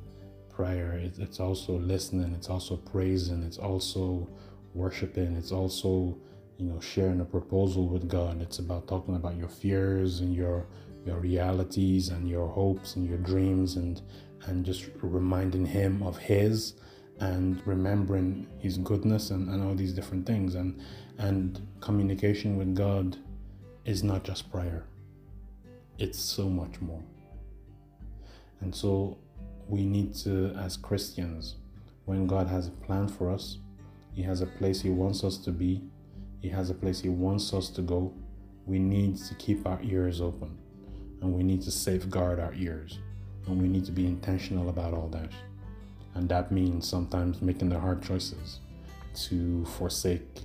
prayer, 0.56 0.94
it, 0.94 1.19
it's 1.19 1.40
also 1.40 1.74
listening, 1.74 2.34
it's 2.34 2.50
also 2.50 2.78
praising, 2.78 3.44
it's 3.44 3.57
also 3.57 4.28
worshiping, 4.74 5.36
it's 5.36 5.52
also 5.52 6.18
you 6.57 6.66
know 6.66 6.80
sharing 6.80 7.19
a 7.22 7.25
proposal 7.25 7.88
with 7.88 8.07
God. 8.07 8.42
It's 8.42 8.60
about 8.60 8.88
talking 8.88 9.16
about 9.16 9.36
your 9.36 9.50
fears 9.50 10.22
and 10.22 10.34
your 10.34 10.68
your 11.06 11.19
realities 11.19 12.10
and 12.10 12.28
your 12.30 12.48
hopes 12.48 12.95
and 12.95 13.07
your 13.07 13.18
dreams 13.19 13.76
and 13.76 14.02
and 14.47 14.66
just 14.66 14.90
reminding 15.02 15.66
him 15.66 16.02
of 16.04 16.18
his 16.18 16.74
and 17.19 17.66
remembering 17.66 18.47
his 18.59 18.78
goodness 18.78 19.31
and, 19.31 19.50
and 19.50 19.64
all 19.64 19.76
these 19.76 19.94
different 19.94 20.26
things. 20.26 20.56
And 20.56 20.81
and 21.18 21.62
communication 21.81 22.57
with 22.57 22.76
god 22.76 23.18
is 23.85 24.04
not 24.04 24.24
just 24.24 24.52
prayer. 24.52 24.85
It's 25.97 26.19
so 26.19 26.50
much 26.50 26.81
more. 26.81 27.04
And 28.62 28.74
so 28.74 29.18
we 29.68 29.86
need 29.86 30.14
to 30.14 30.54
as 30.60 30.78
christians 30.78 31.56
when 32.06 32.28
god 32.28 32.48
has 32.48 32.68
a 32.68 32.72
plan 32.72 33.07
for 33.07 33.30
us 33.30 33.60
he 34.14 34.22
has 34.22 34.42
a 34.42 34.45
place 34.45 34.81
he 34.81 34.90
wants 34.90 35.24
us 35.24 35.38
to 35.38 35.52
be 35.52 35.81
he 36.42 36.50
has 36.50 36.69
a 36.69 36.74
place 36.74 37.00
he 37.02 37.10
wants 37.10 37.54
us 37.54 37.69
to 37.69 37.81
go 37.81 38.14
we 38.66 38.80
need 38.80 39.18
to 39.18 39.34
keep 39.36 39.68
our 39.68 39.80
ears 39.84 40.22
open 40.22 40.57
and 41.22 41.34
we 41.34 41.44
need 41.44 41.62
to 41.62 41.72
safeguard 41.72 42.40
our 42.40 42.54
ears 42.54 43.00
and 43.48 43.62
we 43.62 43.68
need 43.68 43.86
to 43.86 43.92
be 43.92 44.06
intentional 44.06 44.69
about 44.69 44.94
all 44.94 45.07
that. 45.10 45.30
And 46.16 46.28
that 46.30 46.52
means 46.52 46.88
sometimes 46.88 47.42
making 47.42 47.69
the 47.69 47.80
hard 47.80 48.02
choices 48.02 48.60
to 49.28 49.66
forsake, 49.66 50.42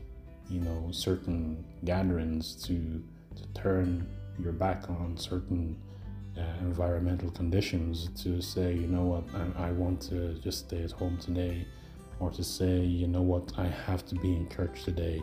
you 0.48 0.60
know, 0.60 0.88
certain 0.90 1.64
gatherings, 1.84 2.54
to, 2.66 3.02
to 3.36 3.60
turn 3.60 4.06
your 4.38 4.52
back 4.52 4.88
on 4.90 5.16
certain 5.16 5.76
uh, 6.40 6.44
environmental 6.62 7.30
conditions, 7.30 8.08
to 8.22 8.40
say, 8.40 8.72
you 8.74 8.86
know 8.86 9.02
what, 9.02 9.24
I, 9.34 9.68
I 9.68 9.70
want 9.72 10.00
to 10.02 10.34
just 10.34 10.60
stay 10.66 10.82
at 10.82 10.92
home 10.92 11.18
today, 11.18 11.66
or 12.18 12.30
to 12.30 12.42
say, 12.42 12.78
you 12.80 13.06
know 13.06 13.22
what, 13.22 13.52
I 13.58 13.66
have 13.66 14.06
to 14.06 14.14
be 14.14 14.34
in 14.34 14.48
church 14.48 14.84
today. 14.84 15.22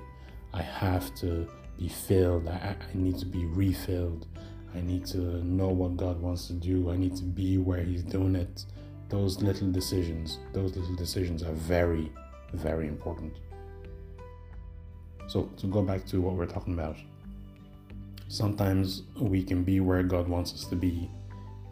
I 0.53 0.61
have 0.61 1.13
to 1.15 1.47
be 1.77 1.87
filled. 1.87 2.47
I, 2.47 2.75
I 2.79 2.97
need 2.97 3.17
to 3.19 3.25
be 3.25 3.45
refilled. 3.45 4.27
I 4.75 4.81
need 4.81 5.05
to 5.07 5.43
know 5.43 5.69
what 5.69 5.97
God 5.97 6.21
wants 6.21 6.47
to 6.47 6.53
do. 6.53 6.91
I 6.91 6.97
need 6.97 7.15
to 7.17 7.23
be 7.23 7.57
where 7.57 7.83
He's 7.83 8.03
doing 8.03 8.35
it. 8.35 8.65
Those 9.09 9.41
little 9.41 9.71
decisions, 9.71 10.39
those 10.53 10.75
little 10.75 10.95
decisions 10.95 11.43
are 11.43 11.53
very, 11.53 12.11
very 12.53 12.87
important. 12.87 13.33
So, 15.27 15.49
to 15.57 15.67
go 15.67 15.81
back 15.81 16.05
to 16.07 16.21
what 16.21 16.35
we're 16.35 16.45
talking 16.45 16.73
about, 16.73 16.97
sometimes 18.27 19.03
we 19.19 19.43
can 19.43 19.63
be 19.63 19.79
where 19.79 20.03
God 20.03 20.27
wants 20.27 20.53
us 20.53 20.65
to 20.65 20.75
be, 20.75 21.09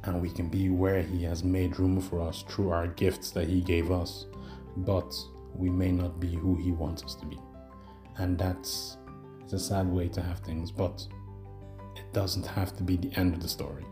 and 0.03 0.21
we 0.21 0.29
can 0.29 0.49
be 0.49 0.69
where 0.69 1.01
He 1.01 1.23
has 1.23 1.43
made 1.43 1.79
room 1.79 1.99
for 1.99 2.21
us 2.21 2.43
through 2.47 2.69
our 2.69 2.87
gifts 2.87 3.31
that 3.31 3.47
He 3.47 3.61
gave 3.61 3.91
us, 3.91 4.25
but 4.77 5.13
we 5.53 5.69
may 5.69 5.91
not 5.91 6.19
be 6.19 6.35
who 6.35 6.55
He 6.55 6.71
wants 6.71 7.03
us 7.03 7.15
to 7.15 7.25
be. 7.25 7.39
And 8.17 8.37
that's 8.37 8.97
it's 9.43 9.53
a 9.53 9.59
sad 9.59 9.87
way 9.87 10.07
to 10.09 10.21
have 10.21 10.39
things, 10.39 10.71
but 10.71 11.07
it 11.95 12.11
doesn't 12.13 12.47
have 12.47 12.75
to 12.77 12.83
be 12.83 12.97
the 12.97 13.13
end 13.19 13.35
of 13.35 13.41
the 13.41 13.47
story. 13.47 13.85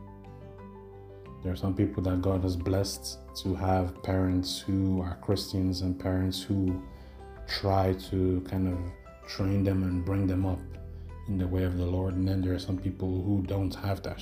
There 1.43 1.51
are 1.51 1.57
some 1.57 1.75
people 1.75 2.01
that 2.03 2.21
God 2.21 2.41
has 2.43 2.55
blessed 2.55 3.19
to 3.43 3.53
have 3.53 4.01
parents 4.01 4.59
who 4.59 5.01
are 5.01 5.17
Christians 5.21 5.81
and 5.81 5.99
parents 5.99 6.41
who 6.41 6.81
try 7.47 7.93
to 8.09 8.41
kind 8.49 8.69
of 8.69 8.79
train 9.27 9.63
them 9.63 9.83
and 9.83 10.05
bring 10.05 10.25
them 10.25 10.45
up 10.45 10.59
in 11.27 11.37
the 11.37 11.47
way 11.47 11.63
of 11.63 11.77
the 11.77 11.85
Lord. 11.85 12.15
And 12.15 12.27
then 12.27 12.41
there 12.41 12.53
are 12.53 12.59
some 12.59 12.77
people 12.77 13.23
who 13.23 13.43
don't 13.47 13.73
have 13.75 14.01
that. 14.03 14.21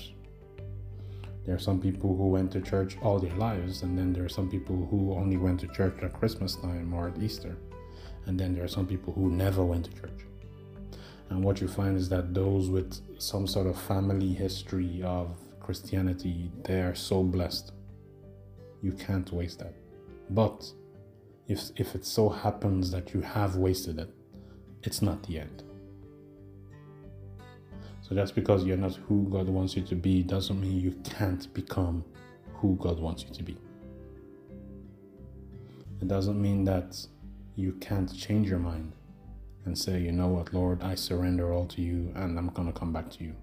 There 1.46 1.56
are 1.56 1.60
some 1.60 1.82
people 1.82 2.16
who 2.16 2.28
went 2.28 2.52
to 2.52 2.62
church 2.62 2.98
all 3.02 3.18
their 3.18 3.36
lives, 3.36 3.82
and 3.82 3.98
then 3.98 4.14
there 4.14 4.24
are 4.24 4.30
some 4.30 4.50
people 4.50 4.88
who 4.92 5.14
only 5.14 5.38
went 5.38 5.60
to 5.62 5.68
church 5.68 5.98
at 6.04 6.14
Christmas 6.14 6.56
time 6.56 6.94
or 6.94 7.08
at 7.08 7.22
Easter. 7.22 7.58
And 8.28 8.40
then 8.40 8.54
there 8.54 8.64
are 8.64 8.68
some 8.68 8.86
people 8.86 9.12
who 9.14 9.32
never 9.32 9.64
went 9.66 9.86
to 9.86 9.94
church. 10.00 10.26
And 11.30 11.44
what 11.44 11.60
you 11.60 11.68
find 11.68 11.98
is 11.98 12.10
that 12.10 12.34
those 12.34 12.70
with 12.70 13.00
some 13.20 13.48
sort 13.48 13.66
of 13.66 13.80
family 13.82 14.34
history 14.34 15.02
of 15.04 15.36
Christianity, 15.60 16.52
they 16.64 16.82
are 16.82 16.94
so 16.94 17.24
blessed. 17.24 17.72
You 18.84 18.92
can't 18.92 19.32
waste 19.32 19.60
that. 19.60 19.74
But 20.30 20.72
if, 21.48 21.72
if 21.76 21.96
it 21.96 22.06
so 22.06 22.30
happens 22.30 22.92
that 22.92 23.14
you 23.14 23.22
have 23.22 23.56
wasted 23.56 23.98
it, 23.98 24.10
it's 24.84 25.02
not 25.02 25.24
the 25.24 25.40
end. 25.40 25.64
So 28.02 28.16
just 28.16 28.36
because 28.36 28.66
you're 28.66 28.78
not 28.78 28.96
who 29.08 29.28
God 29.30 29.48
wants 29.48 29.76
you 29.76 29.84
to 29.84 29.96
be 29.96 30.24
doesn't 30.24 30.60
mean 30.60 30.80
you 30.80 30.92
can't 31.04 31.52
become 31.54 32.04
who 32.56 32.76
God 32.76 33.00
wants 33.00 33.24
you 33.24 33.34
to 33.36 33.44
be. 33.44 33.58
It 36.02 36.08
doesn't 36.08 36.42
mean 36.42 36.66
that 36.66 36.98
you 37.56 37.74
can't 37.74 38.14
change 38.18 38.50
your 38.50 38.60
mind 38.60 38.94
and 39.66 39.78
say, 39.78 40.00
you 40.00 40.12
know 40.12 40.28
what, 40.28 40.54
Lord, 40.54 40.82
I 40.82 40.96
surrender 40.96 41.54
all 41.54 41.68
to 41.68 41.82
you 41.82 42.12
and 42.16 42.38
I'm 42.38 42.50
going 42.50 42.72
to 42.72 42.78
come 42.78 42.92
back 42.92 43.10
to 43.12 43.24
you. 43.24 43.36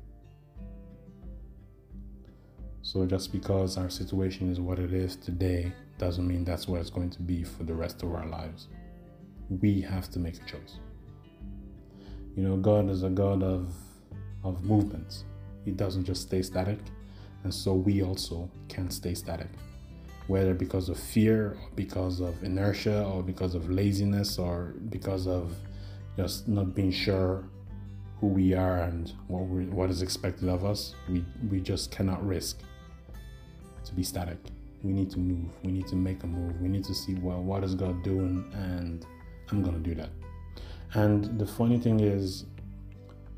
So 2.83 3.07
just 3.07 3.33
because 3.33 3.77
our 3.77 3.91
situation 3.91 4.51
is 4.51 4.61
what 4.61 4.79
it 4.79 4.93
is 4.93 5.15
today 5.15 5.73
doesn't 5.99 6.27
mean 6.27 6.45
that's 6.45 6.67
what 6.67 6.81
it's 6.81 6.91
going 6.91 7.11
to 7.11 7.23
be 7.23 7.45
for 7.45 7.63
the 7.63 7.75
rest 7.75 8.03
of 8.03 8.13
our 8.15 8.27
lives. 8.27 8.69
We 9.49 9.81
have 9.83 10.11
to 10.11 10.19
make 10.19 10.37
a 10.37 10.45
choice. 10.47 10.79
You 12.35 12.43
know, 12.43 12.57
God 12.57 12.89
is 12.91 13.03
a 13.03 13.11
God 13.11 13.43
of 13.43 13.73
of 14.45 14.65
movements. 14.65 15.25
It 15.67 15.77
doesn't 15.77 16.05
just 16.05 16.23
stay 16.23 16.43
static, 16.43 16.79
and 17.45 17.53
so 17.53 17.75
we 17.75 18.03
also 18.03 18.51
can't 18.69 18.93
stay 18.93 19.15
static. 19.15 19.49
Whether 20.27 20.55
because 20.55 20.89
of 20.89 20.99
fear, 20.99 21.57
or 21.63 21.71
because 21.75 22.21
of 22.21 22.43
inertia, 22.43 23.05
or 23.05 23.23
because 23.23 23.55
of 23.55 23.71
laziness, 23.71 24.39
or 24.39 24.75
because 24.91 25.27
of 25.27 25.55
just 26.17 26.49
not 26.49 26.75
being 26.75 26.91
sure 26.91 27.45
who 28.21 28.27
we 28.27 28.53
are 28.53 28.79
and 28.83 29.13
what 29.29 29.45
we, 29.45 29.67
what 29.67 29.91
is 29.91 30.03
expected 30.03 30.49
of 30.49 30.65
us, 30.65 30.95
we, 31.09 31.25
we 31.51 31.61
just 31.61 31.91
cannot 31.91 32.27
risk 32.27 32.61
to 33.85 33.95
be 33.95 34.03
static. 34.03 34.39
We 34.83 34.93
need 34.93 35.11
to 35.13 35.19
move. 35.19 35.51
We 35.63 35.73
need 35.73 35.87
to 35.89 35.97
make 35.97 36.23
a 36.25 36.27
move. 36.27 36.61
We 36.61 36.69
need 36.69 36.85
to 36.85 36.95
see, 36.95 37.15
well, 37.15 37.43
what 37.43 37.65
is 37.65 37.75
God 37.75 38.03
doing? 38.03 38.45
And 38.55 39.05
I'm 39.51 39.63
going 39.63 39.83
to 39.83 39.89
do 39.89 39.95
that. 39.95 40.11
And 40.95 41.39
the 41.39 41.47
funny 41.47 41.79
thing 41.79 42.01
is, 42.01 42.45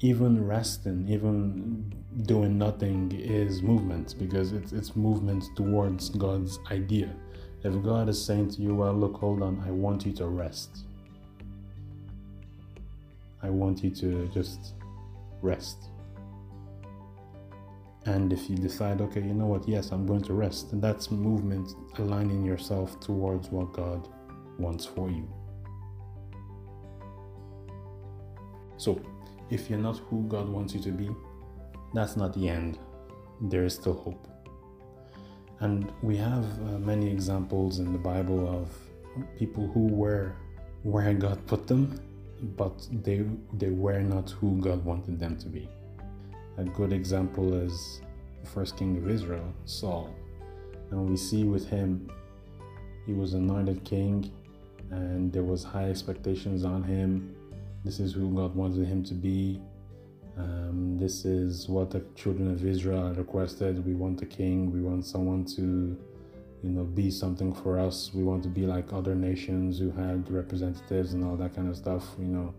even 0.00 0.46
resting, 0.46 1.06
even 1.08 1.92
doing 2.22 2.56
nothing 2.56 3.12
is 3.12 3.62
movement 3.62 4.14
because 4.18 4.52
it's, 4.52 4.72
it's 4.72 4.96
movement 4.96 5.44
towards 5.56 6.08
God's 6.10 6.58
idea. 6.70 7.14
If 7.62 7.82
God 7.82 8.08
is 8.08 8.22
saying 8.22 8.50
to 8.52 8.62
you, 8.62 8.74
well, 8.74 8.94
look, 8.94 9.16
hold 9.16 9.42
on, 9.42 9.62
I 9.66 9.70
want 9.70 10.06
you 10.06 10.12
to 10.12 10.26
rest. 10.26 10.84
I 13.42 13.50
want 13.50 13.84
you 13.84 13.90
to 13.90 14.28
just 14.28 14.74
rest. 15.42 15.76
And 18.06 18.32
if 18.32 18.48
you 18.48 18.56
decide, 18.56 19.02
okay, 19.02 19.20
you 19.20 19.34
know 19.34 19.46
what, 19.46 19.68
yes, 19.68 19.90
I'm 19.90 20.06
going 20.06 20.22
to 20.22 20.32
rest, 20.32 20.68
that's 20.80 21.10
movement 21.10 21.74
aligning 21.98 22.46
yourself 22.46 22.98
towards 23.00 23.50
what 23.50 23.74
God 23.74 24.08
wants 24.58 24.86
for 24.86 25.10
you. 25.10 25.28
So, 28.78 29.02
if 29.50 29.68
you're 29.68 29.78
not 29.78 29.98
who 30.08 30.22
God 30.28 30.48
wants 30.48 30.74
you 30.74 30.80
to 30.80 30.92
be, 30.92 31.10
that's 31.92 32.16
not 32.16 32.32
the 32.34 32.48
end. 32.48 32.78
There 33.42 33.64
is 33.64 33.74
still 33.74 33.94
hope. 33.94 34.26
And 35.58 35.92
we 36.02 36.16
have 36.16 36.44
uh, 36.44 36.78
many 36.78 37.10
examples 37.10 37.80
in 37.80 37.92
the 37.92 37.98
Bible 37.98 38.48
of 38.48 38.70
people 39.38 39.66
who 39.68 39.88
were 39.88 40.36
where 40.84 41.12
God 41.12 41.44
put 41.46 41.66
them, 41.66 42.00
but 42.56 42.86
they 43.02 43.24
they 43.54 43.70
were 43.70 44.00
not 44.00 44.30
who 44.30 44.58
God 44.60 44.84
wanted 44.84 45.18
them 45.18 45.36
to 45.38 45.48
be. 45.48 45.68
A 46.56 46.64
good 46.64 46.92
example 46.92 47.52
is 47.54 48.00
the 48.42 48.48
first 48.48 48.76
king 48.78 48.96
of 48.96 49.10
Israel, 49.10 49.52
Saul. 49.66 50.14
And 50.90 51.10
we 51.10 51.16
see 51.16 51.44
with 51.44 51.68
him, 51.68 52.10
he 53.06 53.12
was 53.12 53.34
anointed 53.34 53.84
king, 53.84 54.32
and 54.90 55.32
there 55.32 55.42
was 55.42 55.62
high 55.62 55.90
expectations 55.90 56.64
on 56.64 56.82
him 56.82 57.34
this 57.84 58.00
is 58.00 58.12
who 58.12 58.34
God 58.34 58.54
wanted 58.54 58.86
him 58.86 59.02
to 59.04 59.14
be. 59.14 59.60
Um, 60.36 60.98
this 60.98 61.24
is 61.24 61.68
what 61.68 61.90
the 61.90 62.04
children 62.14 62.50
of 62.50 62.64
Israel 62.64 63.12
requested. 63.14 63.84
We 63.84 63.94
want 63.94 64.22
a 64.22 64.26
king. 64.26 64.72
We 64.72 64.80
want 64.80 65.04
someone 65.04 65.44
to, 65.56 65.98
you 66.62 66.70
know, 66.70 66.84
be 66.84 67.10
something 67.10 67.54
for 67.54 67.78
us. 67.78 68.12
We 68.14 68.22
want 68.22 68.42
to 68.44 68.48
be 68.48 68.66
like 68.66 68.92
other 68.92 69.14
nations 69.14 69.78
who 69.78 69.90
had 69.90 70.30
representatives 70.30 71.14
and 71.14 71.24
all 71.24 71.36
that 71.36 71.54
kind 71.54 71.68
of 71.68 71.76
stuff. 71.76 72.04
You 72.18 72.26
know, 72.26 72.54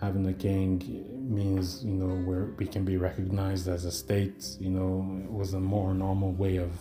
having 0.00 0.26
a 0.26 0.32
king 0.32 1.04
means 1.28 1.84
you 1.84 1.94
know 1.94 2.14
where 2.24 2.46
we 2.58 2.66
can 2.66 2.84
be 2.84 2.96
recognized 2.96 3.68
as 3.68 3.84
a 3.84 3.92
state. 3.92 4.56
You 4.60 4.70
know, 4.70 5.20
it 5.24 5.30
was 5.30 5.54
a 5.54 5.60
more 5.60 5.94
normal 5.94 6.32
way 6.32 6.56
of 6.56 6.72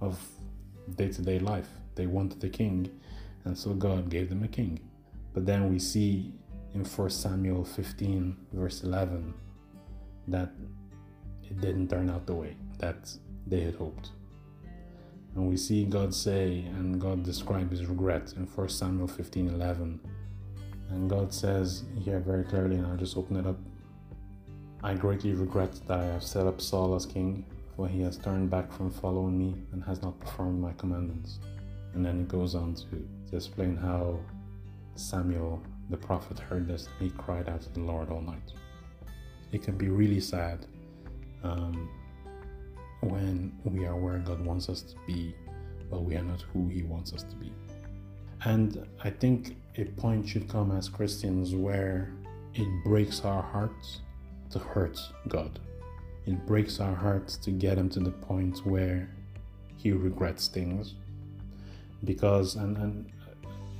of 0.00 0.18
day 0.96 1.08
to 1.08 1.22
day 1.22 1.38
life. 1.38 1.68
They 1.96 2.06
wanted 2.06 2.42
a 2.44 2.48
king, 2.48 2.90
and 3.44 3.56
so 3.56 3.74
God 3.74 4.10
gave 4.10 4.28
them 4.28 4.42
a 4.42 4.48
king. 4.48 4.80
But 5.32 5.46
then 5.46 5.68
we 5.70 5.78
see 5.80 6.32
in 6.74 6.84
1 6.84 7.10
Samuel 7.10 7.64
15, 7.64 8.36
verse 8.52 8.82
11, 8.82 9.32
that 10.28 10.50
it 11.42 11.60
didn't 11.60 11.88
turn 11.88 12.10
out 12.10 12.26
the 12.26 12.34
way 12.34 12.56
that 12.78 13.10
they 13.46 13.60
had 13.60 13.74
hoped. 13.76 14.10
And 15.34 15.48
we 15.48 15.56
see 15.56 15.84
God 15.84 16.14
say, 16.14 16.64
and 16.76 17.00
God 17.00 17.24
describe 17.24 17.70
his 17.70 17.86
regret 17.86 18.34
in 18.36 18.46
1 18.46 18.68
Samuel 18.68 19.08
15 19.08 19.48
11. 19.48 20.00
And 20.90 21.10
God 21.10 21.32
says 21.32 21.84
here 22.04 22.20
very 22.20 22.44
clearly, 22.44 22.76
and 22.76 22.86
I'll 22.86 22.96
just 22.96 23.16
open 23.16 23.36
it 23.36 23.46
up 23.46 23.56
I 24.84 24.92
greatly 24.92 25.32
regret 25.32 25.80
that 25.86 25.98
I 25.98 26.04
have 26.04 26.22
set 26.22 26.46
up 26.46 26.60
Saul 26.60 26.94
as 26.94 27.06
king, 27.06 27.46
for 27.74 27.88
he 27.88 28.02
has 28.02 28.18
turned 28.18 28.50
back 28.50 28.70
from 28.70 28.90
following 28.90 29.38
me 29.38 29.54
and 29.72 29.82
has 29.82 30.02
not 30.02 30.20
performed 30.20 30.60
my 30.60 30.74
commandments. 30.74 31.38
And 31.94 32.04
then 32.04 32.20
it 32.20 32.28
goes 32.28 32.54
on 32.54 32.74
to, 32.74 33.08
to 33.30 33.36
explain 33.36 33.78
how 33.78 34.20
Samuel 34.94 35.62
the 35.90 35.96
prophet 35.96 36.38
heard 36.38 36.66
this 36.66 36.88
and 36.98 37.10
he 37.10 37.16
cried 37.18 37.48
out 37.48 37.62
to 37.62 37.72
the 37.72 37.80
Lord 37.80 38.10
all 38.10 38.20
night. 38.20 38.52
It 39.52 39.62
can 39.62 39.76
be 39.76 39.88
really 39.88 40.20
sad 40.20 40.66
um, 41.42 41.88
when 43.00 43.52
we 43.64 43.86
are 43.86 43.96
where 43.96 44.18
God 44.18 44.44
wants 44.44 44.68
us 44.68 44.82
to 44.82 44.96
be, 45.06 45.34
but 45.90 46.02
we 46.02 46.16
are 46.16 46.22
not 46.22 46.42
who 46.52 46.68
He 46.68 46.82
wants 46.82 47.12
us 47.12 47.22
to 47.22 47.36
be. 47.36 47.52
And 48.44 48.86
I 49.02 49.10
think 49.10 49.56
a 49.76 49.84
point 49.84 50.28
should 50.28 50.48
come 50.48 50.76
as 50.76 50.88
Christians 50.88 51.54
where 51.54 52.12
it 52.54 52.68
breaks 52.84 53.24
our 53.24 53.42
hearts 53.42 54.00
to 54.50 54.58
hurt 54.58 54.98
God. 55.28 55.60
It 56.26 56.46
breaks 56.46 56.80
our 56.80 56.94
hearts 56.94 57.36
to 57.38 57.50
get 57.50 57.78
Him 57.78 57.88
to 57.90 58.00
the 58.00 58.10
point 58.10 58.58
where 58.64 59.10
He 59.76 59.92
regrets 59.92 60.48
things. 60.48 60.94
Because, 62.04 62.56
and, 62.56 62.76
and 62.76 63.12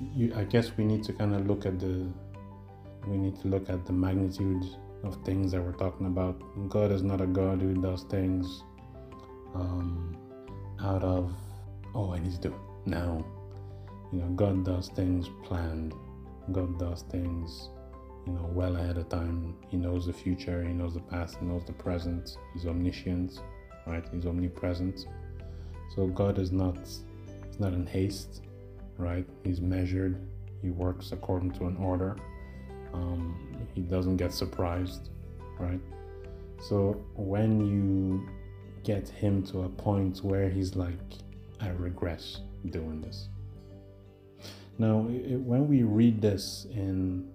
you, 0.00 0.32
I 0.36 0.44
guess 0.44 0.76
we 0.76 0.84
need 0.84 1.04
to 1.04 1.12
kind 1.12 1.34
of 1.34 1.46
look 1.46 1.66
at 1.66 1.78
the 1.78 2.06
we 3.06 3.18
need 3.18 3.38
to 3.40 3.48
look 3.48 3.68
at 3.68 3.84
the 3.84 3.92
magnitude 3.92 4.64
of 5.02 5.22
things 5.24 5.52
that 5.52 5.62
we're 5.62 5.72
talking 5.72 6.06
about. 6.06 6.40
God 6.70 6.90
is 6.90 7.02
not 7.02 7.20
a 7.20 7.26
God 7.26 7.60
who 7.60 7.74
does 7.74 8.04
things 8.04 8.62
um, 9.54 10.16
out 10.80 11.02
of 11.02 11.32
oh 11.94 12.12
I 12.12 12.18
need 12.18 12.32
to 12.32 12.40
do 12.40 12.48
it 12.48 12.88
now. 12.88 13.24
You 14.12 14.20
know, 14.20 14.28
God 14.28 14.64
does 14.64 14.88
things 14.88 15.28
planned. 15.44 15.94
God 16.52 16.78
does 16.78 17.02
things, 17.10 17.70
you 18.26 18.32
know, 18.32 18.48
well 18.52 18.76
ahead 18.76 18.98
of 18.98 19.08
time. 19.08 19.56
He 19.68 19.76
knows 19.76 20.06
the 20.06 20.12
future. 20.12 20.62
He 20.62 20.72
knows 20.72 20.94
the 20.94 21.00
past. 21.00 21.38
He 21.40 21.46
knows 21.46 21.64
the 21.64 21.72
present. 21.72 22.36
He's 22.52 22.66
omniscient, 22.66 23.40
right? 23.86 24.04
He's 24.12 24.26
omnipresent. 24.26 25.06
So 25.94 26.06
God 26.06 26.38
is 26.38 26.52
not, 26.52 26.76
he's 26.76 27.58
not 27.58 27.72
in 27.72 27.86
haste 27.86 28.43
right? 28.98 29.26
He's 29.42 29.60
measured, 29.60 30.26
he 30.62 30.70
works 30.70 31.12
according 31.12 31.52
to 31.52 31.66
an 31.66 31.76
order, 31.76 32.16
um, 32.92 33.66
he 33.74 33.82
doesn't 33.82 34.16
get 34.16 34.32
surprised, 34.32 35.10
right? 35.58 35.80
So 36.60 37.04
when 37.14 37.66
you 37.66 38.28
get 38.84 39.08
him 39.08 39.42
to 39.46 39.62
a 39.62 39.68
point 39.68 40.18
where 40.22 40.48
he's 40.48 40.76
like, 40.76 40.98
I 41.60 41.68
regret 41.70 42.24
doing 42.70 43.00
this. 43.00 43.28
Now, 44.78 45.06
it, 45.08 45.36
when 45.36 45.68
we 45.68 45.82
read 45.82 46.20
this 46.20 46.66
in 46.70 47.30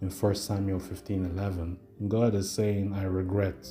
in 0.00 0.10
1 0.10 0.34
Samuel 0.34 0.78
15 0.78 1.24
11, 1.24 1.78
God 2.08 2.34
is 2.34 2.50
saying, 2.50 2.92
I 2.94 3.04
regret 3.04 3.66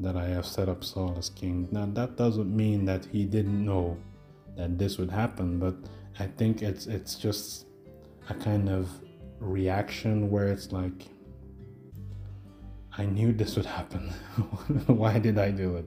that 0.00 0.16
I 0.16 0.26
have 0.26 0.46
set 0.46 0.68
up 0.68 0.82
Saul 0.82 1.14
as 1.18 1.30
king. 1.30 1.68
Now, 1.70 1.86
that 1.86 2.16
doesn't 2.16 2.54
mean 2.54 2.84
that 2.86 3.04
he 3.06 3.24
didn't 3.24 3.64
know 3.64 3.96
that 4.56 4.78
this 4.78 4.98
would 4.98 5.10
happen, 5.10 5.58
but 5.58 5.74
I 6.18 6.26
think 6.26 6.62
it's 6.62 6.86
it's 6.86 7.16
just 7.16 7.66
a 8.28 8.34
kind 8.34 8.68
of 8.68 8.88
reaction 9.40 10.30
where 10.30 10.48
it's 10.48 10.72
like 10.72 11.08
I 12.96 13.04
knew 13.04 13.32
this 13.32 13.56
would 13.56 13.66
happen. 13.66 14.08
why 14.86 15.18
did 15.18 15.38
I 15.38 15.50
do 15.50 15.76
it? 15.76 15.86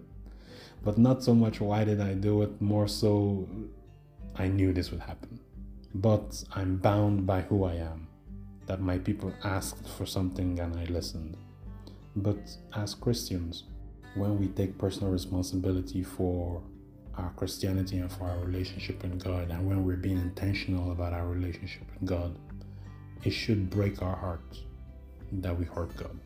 But 0.83 0.97
not 0.97 1.23
so 1.23 1.33
much 1.33 1.61
why 1.61 1.83
did 1.85 2.01
I 2.01 2.13
do 2.13 2.41
it, 2.41 2.61
more 2.61 2.87
so 2.87 3.47
I 4.35 4.47
knew 4.47 4.73
this 4.73 4.91
would 4.91 4.99
happen. 4.99 5.39
But 5.95 6.43
I'm 6.53 6.77
bound 6.77 7.25
by 7.25 7.41
who 7.41 7.63
I 7.63 7.75
am. 7.75 8.07
That 8.65 8.81
my 8.81 8.97
people 8.97 9.33
asked 9.45 9.87
for 9.87 10.05
something 10.05 10.59
and 10.59 10.75
I 10.77 10.83
listened. 10.85 11.37
But 12.17 12.37
as 12.75 12.93
Christians, 12.93 13.63
when 14.15 14.37
we 14.37 14.47
take 14.47 14.77
personal 14.77 15.11
responsibility 15.11 16.03
for 16.03 16.61
our 17.17 17.31
Christianity 17.35 17.97
and 17.97 18.11
for 18.11 18.25
our 18.25 18.39
relationship 18.39 19.01
with 19.01 19.23
God, 19.23 19.49
and 19.49 19.67
when 19.67 19.83
we're 19.85 19.95
being 19.95 20.17
intentional 20.17 20.91
about 20.91 21.13
our 21.13 21.27
relationship 21.27 21.83
with 21.93 22.07
God, 22.07 22.37
it 23.23 23.31
should 23.31 23.69
break 23.69 24.01
our 24.01 24.15
hearts 24.15 24.61
that 25.31 25.57
we 25.57 25.65
hurt 25.65 25.95
God. 25.97 26.19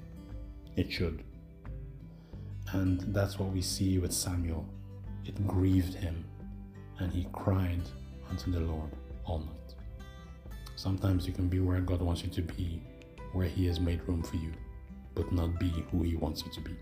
It 0.75 0.91
should. 0.91 1.23
And 2.73 2.99
that's 3.13 3.39
what 3.39 3.49
we 3.49 3.61
see 3.61 3.97
with 3.97 4.13
Samuel. 4.13 4.65
It 5.25 5.47
grieved 5.47 5.93
him, 5.93 6.25
and 6.99 7.11
he 7.11 7.27
cried 7.33 7.81
unto 8.29 8.51
the 8.51 8.59
Lord 8.59 8.89
all 9.25 9.39
night. 9.39 9.75
Sometimes 10.75 11.27
you 11.27 11.33
can 11.33 11.47
be 11.47 11.59
where 11.59 11.79
God 11.79 12.01
wants 12.01 12.23
you 12.23 12.29
to 12.29 12.41
be, 12.41 12.81
where 13.33 13.47
He 13.47 13.67
has 13.67 13.79
made 13.79 14.01
room 14.07 14.23
for 14.23 14.37
you, 14.37 14.51
but 15.13 15.31
not 15.31 15.59
be 15.59 15.69
who 15.91 16.01
He 16.01 16.15
wants 16.15 16.43
you 16.43 16.51
to 16.53 16.61
be. 16.61 16.75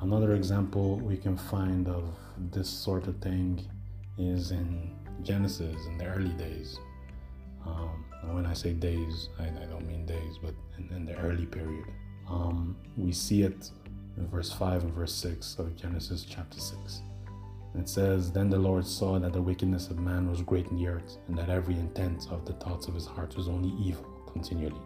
Another 0.00 0.34
example 0.34 0.96
we 0.98 1.16
can 1.16 1.36
find 1.36 1.88
of 1.88 2.14
this 2.50 2.68
sort 2.68 3.06
of 3.06 3.18
thing 3.18 3.64
is 4.18 4.50
in 4.50 4.96
Genesis 5.22 5.86
in 5.86 5.98
the 5.98 6.06
early 6.06 6.32
days. 6.34 6.78
Um, 7.64 8.04
when 8.32 8.46
I 8.46 8.54
say 8.54 8.72
days, 8.72 9.28
I, 9.38 9.44
I, 9.44 9.66
don't 9.66 9.86
mean 9.86 10.04
days, 10.04 10.38
but 10.42 10.54
in, 10.78 10.96
in 10.96 11.04
the 11.04 11.14
early 11.16 11.46
period. 11.46 11.86
Um, 12.28 12.76
we 12.96 13.12
see 13.12 13.42
it 13.42 13.70
in 14.16 14.28
verse 14.28 14.52
5 14.52 14.84
and 14.84 14.92
verse 14.92 15.14
6 15.14 15.58
of 15.58 15.76
Genesis 15.76 16.24
chapter 16.28 16.58
6. 16.58 17.02
It 17.74 17.88
says, 17.88 18.30
Then 18.30 18.50
the 18.50 18.58
Lord 18.58 18.86
saw 18.86 19.18
that 19.18 19.32
the 19.32 19.40
wickedness 19.40 19.88
of 19.88 19.98
man 19.98 20.28
was 20.28 20.42
great 20.42 20.66
in 20.68 20.76
the 20.76 20.88
earth, 20.88 21.18
and 21.28 21.38
that 21.38 21.48
every 21.48 21.74
intent 21.74 22.28
of 22.30 22.44
the 22.44 22.52
thoughts 22.54 22.86
of 22.86 22.94
his 22.94 23.06
heart 23.06 23.36
was 23.36 23.48
only 23.48 23.72
evil 23.82 24.04
continually. 24.32 24.82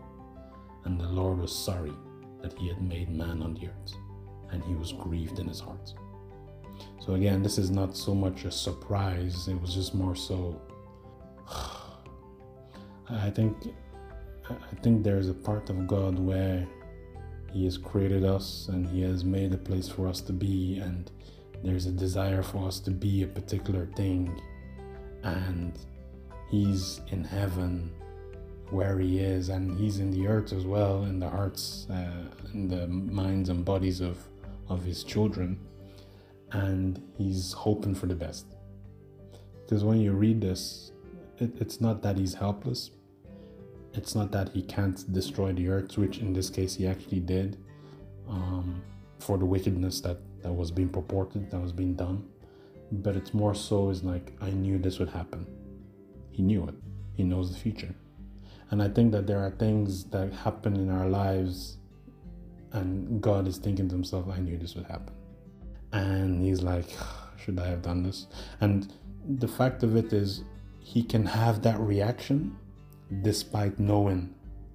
And 0.84 1.00
the 1.00 1.08
Lord 1.08 1.38
was 1.38 1.56
sorry 1.56 1.92
that 2.42 2.56
he 2.58 2.68
had 2.68 2.80
made 2.80 3.08
man 3.10 3.42
on 3.42 3.54
the 3.54 3.68
earth, 3.68 3.94
and 4.50 4.62
he 4.64 4.74
was 4.74 4.92
grieved 4.92 5.38
in 5.38 5.48
his 5.48 5.60
heart. 5.60 5.94
So 6.98 7.14
again, 7.14 7.42
this 7.42 7.58
is 7.58 7.70
not 7.70 7.96
so 7.96 8.14
much 8.14 8.44
a 8.44 8.50
surprise, 8.50 9.48
it 9.48 9.60
was 9.60 9.74
just 9.74 9.94
more 9.94 10.16
so 10.16 10.60
I 13.08 13.30
think 13.30 13.56
I 14.48 14.74
think 14.82 15.02
there's 15.02 15.28
a 15.28 15.34
part 15.34 15.70
of 15.70 15.86
God 15.86 16.18
where 16.18 16.66
he 17.52 17.64
has 17.64 17.78
created 17.78 18.24
us 18.24 18.68
and 18.68 18.86
he 18.86 19.02
has 19.02 19.24
made 19.24 19.52
a 19.54 19.58
place 19.58 19.88
for 19.88 20.06
us 20.06 20.20
to 20.22 20.32
be 20.32 20.78
and 20.78 21.10
there's 21.64 21.86
a 21.86 21.90
desire 21.90 22.42
for 22.42 22.66
us 22.66 22.78
to 22.80 22.90
be 22.90 23.22
a 23.22 23.26
particular 23.26 23.86
thing. 23.96 24.40
And 25.22 25.78
he's 26.48 27.00
in 27.08 27.24
heaven 27.24 27.90
where 28.70 28.98
he 28.98 29.18
is 29.18 29.48
and 29.48 29.78
he's 29.78 29.98
in 29.98 30.10
the 30.10 30.26
earth 30.26 30.52
as 30.52 30.64
well 30.64 31.04
in 31.04 31.18
the 31.18 31.28
hearts 31.28 31.86
uh, 31.90 32.24
in 32.52 32.68
the 32.68 32.86
minds 32.88 33.48
and 33.48 33.64
bodies 33.64 34.00
of 34.00 34.18
of 34.68 34.82
his 34.82 35.04
children 35.04 35.58
and 36.52 37.02
he's 37.16 37.52
hoping 37.52 37.94
for 37.94 38.06
the 38.06 38.14
best 38.14 38.46
because 39.64 39.82
when 39.84 40.00
you 40.00 40.12
read 40.12 40.40
this 40.40 40.92
it, 41.38 41.50
it's 41.60 41.80
not 41.80 42.02
that 42.02 42.16
he's 42.16 42.34
helpless 42.34 42.90
it's 43.94 44.14
not 44.14 44.30
that 44.30 44.50
he 44.50 44.62
can't 44.62 45.12
destroy 45.12 45.52
the 45.52 45.68
earth 45.68 45.96
which 45.98 46.18
in 46.18 46.32
this 46.32 46.48
case 46.50 46.74
he 46.76 46.86
actually 46.86 47.20
did 47.20 47.58
um, 48.28 48.82
for 49.18 49.38
the 49.38 49.44
wickedness 49.44 50.00
that 50.00 50.18
that 50.46 50.52
was 50.52 50.70
being 50.70 50.88
purported, 50.88 51.50
that 51.50 51.60
was 51.60 51.72
being 51.72 51.94
done. 51.94 52.24
But 52.92 53.16
it's 53.16 53.34
more 53.34 53.52
so 53.52 53.90
is 53.90 54.04
like 54.04 54.32
I 54.40 54.50
knew 54.50 54.78
this 54.78 55.00
would 55.00 55.08
happen. 55.08 55.44
He 56.30 56.42
knew 56.42 56.68
it. 56.68 56.74
He 57.14 57.24
knows 57.24 57.52
the 57.52 57.58
future. 57.58 57.92
And 58.70 58.80
I 58.80 58.88
think 58.88 59.10
that 59.10 59.26
there 59.26 59.40
are 59.40 59.50
things 59.50 60.04
that 60.10 60.32
happen 60.32 60.76
in 60.76 60.88
our 60.88 61.08
lives 61.08 61.78
and 62.70 63.20
God 63.20 63.48
is 63.48 63.58
thinking 63.58 63.88
to 63.88 63.94
himself, 63.94 64.26
I 64.28 64.38
knew 64.38 64.56
this 64.56 64.76
would 64.76 64.86
happen. 64.86 65.14
And 65.96 66.44
he's 66.44 66.62
like, 66.62 66.88
should 67.36 67.58
I 67.58 67.66
have 67.68 67.82
done 67.82 68.02
this? 68.02 68.26
And 68.60 68.92
the 69.28 69.48
fact 69.48 69.82
of 69.82 69.96
it 69.96 70.12
is, 70.12 70.44
he 70.78 71.02
can 71.02 71.26
have 71.26 71.62
that 71.62 71.80
reaction 71.80 72.56
despite 73.22 73.78
knowing 73.78 74.34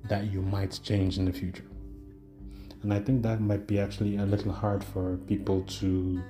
that 0.09 0.25
you 0.31 0.41
might 0.41 0.79
change 0.83 1.17
in 1.17 1.25
the 1.25 1.31
future. 1.31 1.63
And 2.83 2.93
I 2.93 2.99
think 2.99 3.21
that 3.23 3.39
might 3.39 3.67
be 3.67 3.79
actually 3.79 4.17
a 4.17 4.25
little 4.25 4.51
hard 4.51 4.83
for 4.83 5.17
people 5.27 5.61
to 5.79 6.21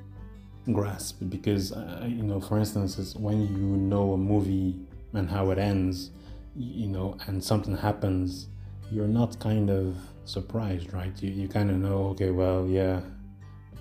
grasp 0.72 1.22
because, 1.30 1.72
uh, 1.72 2.06
you 2.08 2.24
know, 2.24 2.40
for 2.40 2.60
instance, 2.60 3.16
when 3.16 3.42
you 3.42 3.78
know 3.78 4.14
a 4.14 4.18
movie 4.18 4.76
and 5.14 5.30
how 5.30 5.50
it 5.52 5.58
ends, 5.58 6.12
you 6.56 6.88
know, 6.88 7.18
and 7.28 7.44
something 7.44 7.78
happens, 7.78 8.48
you're 8.92 9.08
not 9.08 9.40
kind 9.40 9.70
of 9.70 9.96
surprised, 10.26 10.94
right? 10.94 11.14
You, 11.24 11.32
you 11.32 11.48
kind 11.48 11.72
of 11.72 11.78
know, 11.78 12.08
okay, 12.10 12.32
well, 12.32 12.68
yeah, 12.68 13.02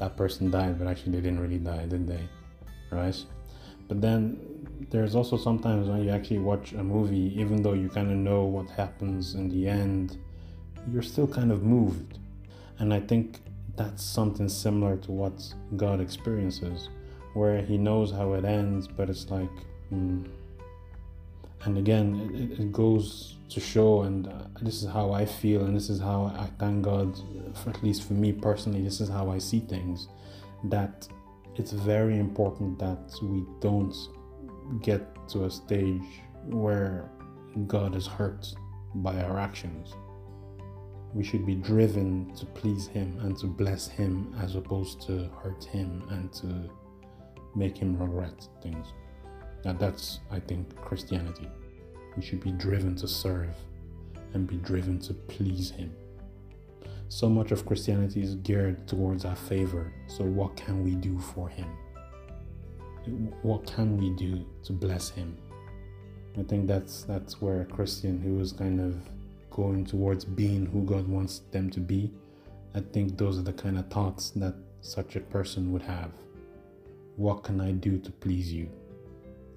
that 0.00 0.16
person 0.16 0.50
died, 0.50 0.78
but 0.78 0.88
actually 0.88 1.12
they 1.12 1.20
didn't 1.20 1.40
really 1.40 1.58
die, 1.58 1.86
did 1.86 2.08
they? 2.08 2.28
Right? 2.90 3.16
But 3.86 4.00
then 4.00 4.66
there's 4.90 5.14
also 5.14 5.36
sometimes 5.36 5.88
when 5.88 6.02
you 6.02 6.10
actually 6.10 6.38
watch 6.38 6.72
a 6.72 6.82
movie, 6.82 7.32
even 7.40 7.62
though 7.62 7.74
you 7.74 7.88
kind 7.88 8.10
of 8.10 8.16
know 8.16 8.42
what 8.42 8.68
happens 8.70 9.34
in 9.34 9.48
the 9.48 9.68
end, 9.68 10.18
you're 10.90 11.02
still 11.02 11.28
kind 11.28 11.52
of 11.52 11.62
moved 11.62 12.18
and 12.80 12.94
I 12.94 13.00
think 13.00 13.40
that's 13.76 14.02
something 14.02 14.48
similar 14.48 14.96
to 14.96 15.12
what 15.12 15.54
God 15.76 16.00
experiences, 16.00 16.88
where 17.34 17.60
He 17.60 17.76
knows 17.76 18.10
how 18.10 18.32
it 18.32 18.44
ends, 18.44 18.88
but 18.88 19.10
it's 19.10 19.30
like, 19.30 19.50
mm. 19.92 20.26
And 21.64 21.78
again, 21.78 22.30
it, 22.34 22.60
it, 22.60 22.72
goes 22.72 23.36
to 23.50 23.60
show, 23.60 24.02
and 24.02 24.28
uh, 24.28 24.44
this 24.62 24.82
is 24.82 24.88
how 24.88 25.12
I 25.12 25.26
feel, 25.26 25.64
and 25.64 25.76
this 25.76 25.90
is 25.90 26.00
how 26.00 26.32
I 26.36 26.48
thank 26.58 26.82
God, 26.82 27.18
for, 27.62 27.70
at 27.70 27.82
least 27.82 28.06
for 28.06 28.14
me 28.14 28.32
personally, 28.32 28.82
this 28.82 29.00
is 29.00 29.08
how 29.08 29.30
I 29.30 29.38
see 29.38 29.60
things, 29.60 30.08
that 30.64 31.06
it's 31.56 31.72
very 31.72 32.18
important 32.18 32.78
that 32.78 33.12
we 33.22 33.44
don't 33.60 33.94
get 34.82 35.02
to 35.28 35.44
a 35.44 35.50
stage 35.50 36.22
where 36.46 37.10
God 37.66 37.94
is 37.94 38.06
hurt 38.06 38.54
by 38.94 39.22
our 39.22 39.38
actions 39.38 39.94
we 41.12 41.24
should 41.24 41.44
be 41.44 41.54
driven 41.54 42.32
to 42.36 42.46
please 42.46 42.86
Him 42.86 43.18
and 43.22 43.36
to 43.38 43.46
bless 43.46 43.88
Him 43.88 44.34
as 44.40 44.54
opposed 44.54 45.00
to 45.06 45.28
hurt 45.42 45.64
Him 45.64 46.04
and 46.10 46.32
to 46.34 46.70
make 47.54 47.76
Him 47.76 48.00
regret 48.00 48.46
things. 48.62 48.86
Now, 49.64 49.72
that's, 49.74 50.20
I 50.30 50.40
think, 50.40 50.74
Christianity. 50.76 51.48
We 52.16 52.22
should 52.22 52.42
be 52.42 52.52
driven 52.52 52.96
to 52.96 53.08
serve 53.08 53.54
and 54.32 54.46
be 54.46 54.56
driven 54.56 54.98
to 55.00 55.14
please 55.14 55.70
Him. 55.70 55.94
So 57.08 57.28
much 57.28 57.50
of 57.50 57.66
Christianity 57.66 58.22
is 58.22 58.36
geared 58.36 58.86
towards 58.86 59.24
our 59.24 59.36
favor. 59.36 59.92
So, 60.06 60.24
what 60.24 60.56
can 60.56 60.84
we 60.84 60.94
do 60.94 61.18
for 61.18 61.48
Him? 61.48 61.68
What 63.42 63.66
can 63.66 63.96
we 63.96 64.10
do 64.10 64.46
to 64.64 64.72
bless 64.72 65.10
Him? 65.10 65.36
I 66.38 66.42
think 66.44 66.68
that's 66.68 67.02
that's 67.02 67.40
where 67.40 67.62
a 67.62 67.64
Christian 67.64 68.20
who 68.20 68.40
is 68.40 68.52
kind 68.52 68.80
of 68.80 68.94
going 69.50 69.84
towards 69.84 70.24
being 70.24 70.64
who 70.66 70.82
God 70.84 71.06
wants 71.08 71.40
them 71.50 71.70
to 71.70 71.80
be, 71.80 72.12
I 72.74 72.80
think 72.80 73.18
those 73.18 73.38
are 73.38 73.42
the 73.42 73.52
kind 73.52 73.78
of 73.78 73.88
thoughts 73.88 74.30
that 74.30 74.54
such 74.80 75.16
a 75.16 75.20
person 75.20 75.72
would 75.72 75.82
have. 75.82 76.12
What 77.16 77.42
can 77.42 77.60
I 77.60 77.72
do 77.72 77.98
to 77.98 78.10
please 78.10 78.52
you? 78.52 78.70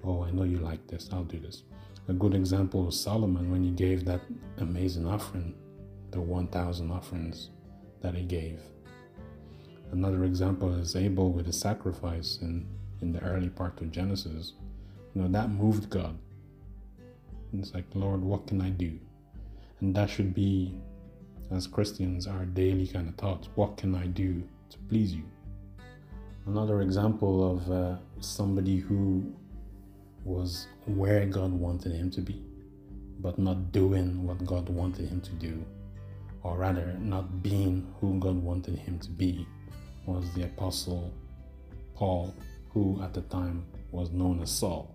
Oh, 0.04 0.22
I 0.22 0.30
know 0.30 0.44
you 0.44 0.58
like 0.58 0.86
this, 0.86 1.08
I'll 1.12 1.24
do 1.24 1.38
this. 1.38 1.62
A 2.08 2.12
good 2.12 2.34
example 2.34 2.84
was 2.84 3.00
Solomon 3.00 3.50
when 3.50 3.64
he 3.64 3.70
gave 3.70 4.04
that 4.04 4.20
amazing 4.58 5.06
offering, 5.06 5.54
the 6.10 6.20
1,000 6.20 6.90
offerings 6.90 7.48
that 8.02 8.14
he 8.14 8.22
gave. 8.22 8.60
Another 9.92 10.24
example 10.24 10.74
is 10.74 10.94
Abel 10.94 11.32
with 11.32 11.46
his 11.46 11.58
sacrifice 11.58 12.38
in, 12.42 12.66
in 13.00 13.12
the 13.12 13.22
early 13.22 13.48
part 13.48 13.80
of 13.80 13.90
Genesis. 13.90 14.52
You 15.14 15.22
know, 15.22 15.28
that 15.28 15.50
moved 15.50 15.88
God. 15.88 16.18
It's 17.56 17.72
like, 17.72 17.86
Lord, 17.94 18.20
what 18.20 18.46
can 18.46 18.60
I 18.60 18.70
do? 18.70 18.98
And 19.80 19.94
that 19.94 20.10
should 20.10 20.34
be, 20.34 20.74
as 21.50 21.66
Christians, 21.66 22.26
our 22.26 22.44
daily 22.44 22.86
kind 22.86 23.08
of 23.08 23.14
thoughts. 23.14 23.48
What 23.54 23.76
can 23.76 23.94
I 23.94 24.06
do 24.08 24.42
to 24.70 24.78
please 24.90 25.14
you? 25.14 25.24
Another 26.46 26.82
example 26.82 27.52
of 27.52 27.70
uh, 27.70 27.96
somebody 28.20 28.76
who 28.76 29.32
was 30.24 30.66
where 30.86 31.26
God 31.26 31.52
wanted 31.52 31.92
him 31.92 32.10
to 32.12 32.20
be, 32.20 32.42
but 33.20 33.38
not 33.38 33.72
doing 33.72 34.26
what 34.26 34.44
God 34.44 34.68
wanted 34.68 35.08
him 35.08 35.20
to 35.20 35.30
do, 35.32 35.64
or 36.42 36.56
rather, 36.58 36.96
not 36.98 37.42
being 37.42 37.94
who 38.00 38.18
God 38.18 38.36
wanted 38.36 38.78
him 38.78 38.98
to 39.00 39.10
be, 39.10 39.46
was 40.06 40.30
the 40.34 40.44
Apostle 40.44 41.12
Paul, 41.94 42.34
who 42.70 43.00
at 43.02 43.14
the 43.14 43.22
time 43.22 43.64
was 43.92 44.10
known 44.10 44.42
as 44.42 44.50
Saul. 44.50 44.94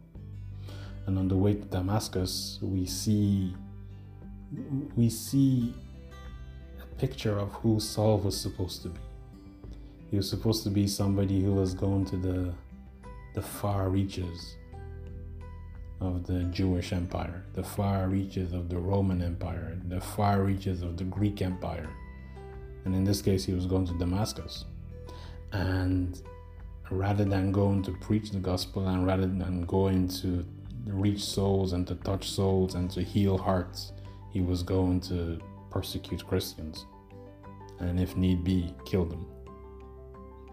And 1.05 1.17
on 1.17 1.27
the 1.27 1.37
way 1.37 1.53
to 1.53 1.65
Damascus, 1.65 2.59
we 2.61 2.85
see 2.85 3.55
we 4.95 5.09
see 5.09 5.73
a 6.81 6.95
picture 6.95 7.37
of 7.37 7.51
who 7.53 7.79
Saul 7.79 8.17
was 8.17 8.39
supposed 8.39 8.81
to 8.81 8.89
be. 8.89 8.99
He 10.09 10.17
was 10.17 10.29
supposed 10.29 10.63
to 10.63 10.71
be 10.71 10.87
somebody 10.87 11.41
who 11.41 11.53
was 11.53 11.73
going 11.73 12.05
to 12.05 12.17
the 12.17 12.53
the 13.35 13.41
far 13.41 13.89
reaches 13.89 14.55
of 16.01 16.25
the 16.25 16.43
Jewish 16.45 16.93
Empire, 16.93 17.43
the 17.53 17.63
far 17.63 18.07
reaches 18.07 18.53
of 18.53 18.69
the 18.69 18.77
Roman 18.77 19.21
Empire, 19.21 19.77
the 19.87 19.99
far 19.99 20.43
reaches 20.43 20.81
of 20.81 20.97
the 20.97 21.03
Greek 21.03 21.41
Empire. 21.41 21.89
And 22.85 22.95
in 22.95 23.03
this 23.03 23.21
case, 23.21 23.43
he 23.43 23.53
was 23.53 23.65
going 23.65 23.85
to 23.87 23.97
Damascus. 23.97 24.65
And 25.51 26.21
rather 26.89 27.25
than 27.25 27.51
going 27.51 27.83
to 27.83 27.91
preach 27.91 28.31
the 28.31 28.39
gospel 28.39 28.87
and 28.87 29.05
rather 29.05 29.27
than 29.27 29.65
going 29.65 30.07
to 30.07 30.45
reach 30.85 31.23
souls 31.23 31.73
and 31.73 31.85
to 31.87 31.95
touch 31.95 32.29
souls 32.29 32.75
and 32.75 32.89
to 32.91 33.03
heal 33.03 33.37
hearts, 33.37 33.91
he 34.31 34.41
was 34.41 34.63
going 34.63 35.01
to 35.01 35.39
persecute 35.69 36.25
Christians 36.25 36.85
and, 37.79 37.99
if 37.99 38.15
need 38.15 38.43
be, 38.43 38.73
kill 38.85 39.05
them. 39.05 39.25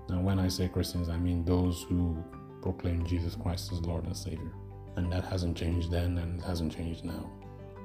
Now, 0.09 0.21
when 0.21 0.39
I 0.39 0.49
say 0.49 0.69
Christians, 0.69 1.09
I 1.09 1.17
mean 1.17 1.45
those 1.45 1.85
who 1.89 2.23
proclaim 2.63 3.05
Jesus 3.07 3.35
Christ 3.35 3.73
as 3.73 3.81
Lord 3.81 4.05
and 4.05 4.17
Savior. 4.17 4.53
And 4.97 5.13
that 5.13 5.25
hasn't 5.25 5.57
changed 5.57 5.91
then 5.91 6.19
and 6.19 6.41
it 6.41 6.45
hasn't 6.45 6.75
changed 6.75 7.05
now. 7.05 7.31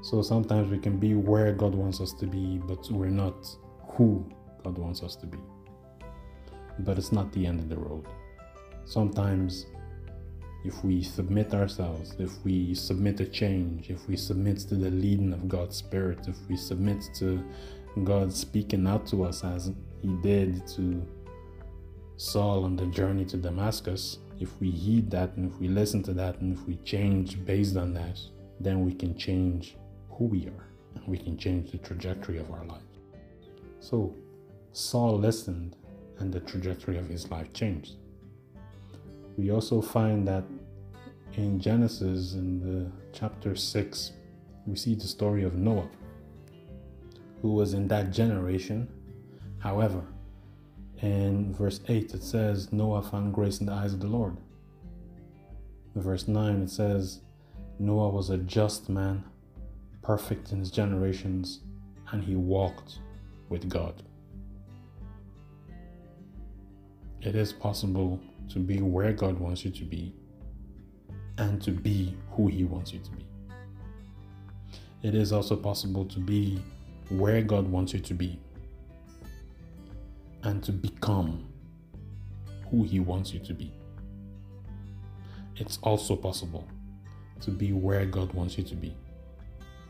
So 0.02 0.21
sometimes 0.21 0.71
we 0.71 0.80
can 0.80 0.97
be 0.97 1.13
where 1.13 1.54
God 1.54 1.76
wants 1.76 2.02
us 2.02 2.13
to 2.13 2.26
be, 2.26 2.60
but 2.65 2.89
we're 2.89 3.10
not 3.10 3.47
who 3.89 4.28
God 4.63 4.78
wants 4.78 5.04
us 5.04 5.15
to 5.17 5.28
be. 5.28 5.38
But 6.80 6.97
it's 6.97 7.12
not 7.12 7.32
the 7.34 7.45
end 7.45 7.60
of 7.60 7.69
the 7.69 7.78
road. 7.78 8.08
Sometimes, 8.86 9.67
if 10.65 10.84
we 10.84 11.04
submit 11.04 11.54
ourselves, 11.54 12.15
if 12.17 12.32
we 12.43 12.74
submit 12.74 13.17
to 13.17 13.28
change, 13.28 13.89
if 13.89 14.08
we 14.08 14.15
submit 14.15 14.58
to 14.60 14.76
the 14.76 14.89
leading 14.89 15.34
of 15.34 15.47
God's 15.47 15.76
Spirit, 15.76 16.28
if 16.28 16.38
we 16.50 16.56
submit 16.56 17.04
to 17.15 17.43
God 18.04 18.34
speaking 18.34 18.88
out 18.88 19.06
to 19.08 19.24
us 19.24 19.43
as 19.43 19.71
He 20.02 20.08
did 20.24 20.65
to 20.76 21.06
Saul 22.17 22.63
on 22.63 22.76
the 22.76 22.88
journey 22.88 23.26
to 23.26 23.38
Damascus, 23.38 24.17
if 24.41 24.60
we 24.60 24.71
heed 24.71 25.12
that 25.12 25.36
and 25.38 25.51
if 25.51 25.60
we 25.60 25.67
listen 25.67 26.01
to 26.04 26.13
that 26.13 26.39
and 26.41 26.58
if 26.58 26.65
we 26.67 26.75
change 26.77 27.45
based 27.45 27.77
on 27.77 27.93
that, 27.93 28.19
then 28.60 28.84
we 28.84 28.93
can 28.93 29.15
change 29.15 29.77
who 30.10 30.25
we 30.25 30.47
are 30.47 30.67
and 30.95 31.08
we 31.08 31.17
can 31.17 31.38
change 31.38 31.71
the 31.71 31.77
trajectory 31.77 32.39
of 32.39 32.49
our 32.51 32.65
life. 32.65 32.82
So 33.80 34.15
Saul 34.73 35.17
listened 35.19 35.75
and 36.19 36.34
the 36.34 36.39
trajectory 36.39 36.97
of 36.97 37.08
his 37.08 37.30
life 37.30 37.54
changed. 37.54 37.97
We 39.38 39.51
also 39.51 39.82
find 39.82 40.27
that 40.27 40.43
in 41.34 41.60
Genesis, 41.60 42.34
in 42.34 42.60
the 42.60 42.91
chapter 43.13 43.56
6, 43.56 44.12
we 44.65 44.75
see 44.75 44.95
the 44.95 45.08
story 45.08 45.43
of 45.43 45.56
Noah, 45.56 45.89
who 47.41 47.54
was 47.54 47.73
in 47.73 47.88
that 47.88 48.12
generation. 48.12 48.88
However, 49.60 50.04
in 51.01 51.53
verse 51.53 51.81
8, 51.87 52.13
it 52.13 52.23
says, 52.23 52.71
Noah 52.71 53.01
found 53.01 53.33
grace 53.33 53.59
in 53.59 53.65
the 53.65 53.73
eyes 53.73 53.93
of 53.93 53.99
the 53.99 54.07
Lord. 54.07 54.37
Verse 55.95 56.27
9, 56.27 56.61
it 56.61 56.69
says, 56.69 57.21
Noah 57.79 58.09
was 58.09 58.29
a 58.29 58.37
just 58.37 58.87
man, 58.87 59.23
perfect 60.01 60.51
in 60.51 60.59
his 60.59 60.71
generations, 60.71 61.61
and 62.11 62.23
he 62.23 62.35
walked 62.35 62.99
with 63.49 63.67
God. 63.67 64.03
It 67.21 67.35
is 67.35 67.53
possible 67.53 68.19
to 68.49 68.59
be 68.59 68.81
where 68.81 69.13
God 69.13 69.39
wants 69.39 69.63
you 69.63 69.71
to 69.71 69.83
be 69.83 70.13
and 71.37 71.61
to 71.61 71.71
be 71.71 72.15
who 72.31 72.47
He 72.47 72.63
wants 72.63 72.93
you 72.93 72.99
to 72.99 73.11
be. 73.11 73.25
It 75.03 75.15
is 75.15 75.31
also 75.31 75.55
possible 75.55 76.05
to 76.05 76.19
be 76.19 76.61
where 77.09 77.41
God 77.41 77.67
wants 77.67 77.93
you 77.93 77.99
to 77.99 78.13
be 78.13 78.39
and 80.43 80.63
to 80.63 80.71
become 80.71 81.47
who 82.69 82.84
He 82.84 82.99
wants 82.99 83.34
you 83.34 83.39
to 83.41 83.54
be. 83.54 83.73
It's 85.58 85.77
also 85.84 86.15
possible 86.15 86.67
to 87.41 87.51
be 87.51 87.73
where 87.73 88.06
God 88.06 88.34
wants 88.34 88.58
you 88.58 88.63
to 88.63 88.75
be, 88.75 88.95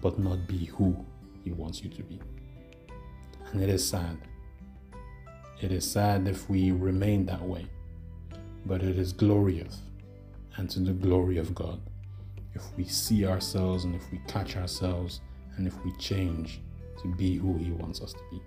but 0.02 0.20
not 0.20 0.48
be 0.48 0.66
who 0.66 1.06
He 1.44 1.52
wants 1.52 1.84
you 1.84 1.90
to 1.90 2.04
be. 2.04 2.20
And 3.52 3.62
it 3.62 3.70
is 3.70 3.88
sad. 3.88 4.18
It 5.62 5.72
is 5.72 5.90
sad 5.90 6.28
if 6.28 6.50
we 6.50 6.72
remain 6.72 7.26
that 7.28 7.42
way, 7.42 7.68
but 8.66 8.82
it 8.82 8.98
is 8.98 9.14
glorious 9.14 9.82
and 10.58 10.70
to 10.72 10.80
the 10.80 10.94
glory 10.94 11.38
of 11.38 11.54
God 11.54 11.80
if 12.54 12.64
we 12.76 12.84
see 12.86 13.26
ourselves 13.26 13.86
and 13.86 13.96
if 13.96 14.12
we 14.12 14.20
catch 14.28 14.58
ourselves 14.58 15.22
and 15.56 15.68
if 15.68 15.74
we 15.86 15.92
change 15.94 16.62
to 17.02 17.08
be 17.16 17.38
who 17.38 17.58
He 17.58 17.72
wants 17.72 18.02
us 18.02 18.14
to 18.14 18.20
be. 18.32 18.42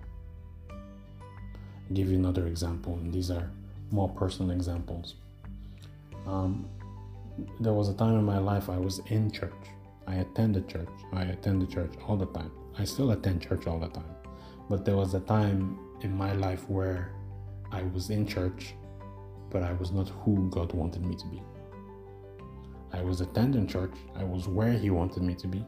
Give 1.93 2.09
you 2.09 2.17
another 2.17 2.47
example, 2.47 2.93
and 2.95 3.13
these 3.13 3.29
are 3.29 3.49
more 3.91 4.09
personal 4.09 4.51
examples. 4.51 5.15
Um, 6.25 6.67
there 7.59 7.73
was 7.73 7.89
a 7.89 7.93
time 7.93 8.15
in 8.17 8.23
my 8.23 8.39
life 8.39 8.69
I 8.69 8.77
was 8.77 8.99
in 9.07 9.29
church. 9.29 9.53
I 10.07 10.15
attended 10.15 10.67
church. 10.67 10.89
I 11.13 11.23
attended 11.23 11.69
church 11.69 11.93
all 12.07 12.17
the 12.17 12.25
time. 12.27 12.51
I 12.77 12.85
still 12.85 13.11
attend 13.11 13.41
church 13.41 13.67
all 13.67 13.79
the 13.79 13.87
time. 13.87 14.15
But 14.69 14.83
there 14.85 14.95
was 14.95 15.13
a 15.13 15.19
time 15.19 15.77
in 16.01 16.15
my 16.15 16.33
life 16.33 16.67
where 16.69 17.11
I 17.71 17.83
was 17.83 18.09
in 18.09 18.25
church, 18.25 18.73
but 19.51 19.63
I 19.63 19.73
was 19.73 19.91
not 19.91 20.09
who 20.09 20.49
God 20.49 20.73
wanted 20.73 21.05
me 21.05 21.15
to 21.15 21.27
be. 21.27 21.41
I 22.93 23.01
was 23.01 23.21
attending 23.21 23.67
church, 23.67 23.93
I 24.15 24.23
was 24.23 24.47
where 24.47 24.73
He 24.73 24.89
wanted 24.89 25.23
me 25.23 25.35
to 25.35 25.47
be, 25.47 25.63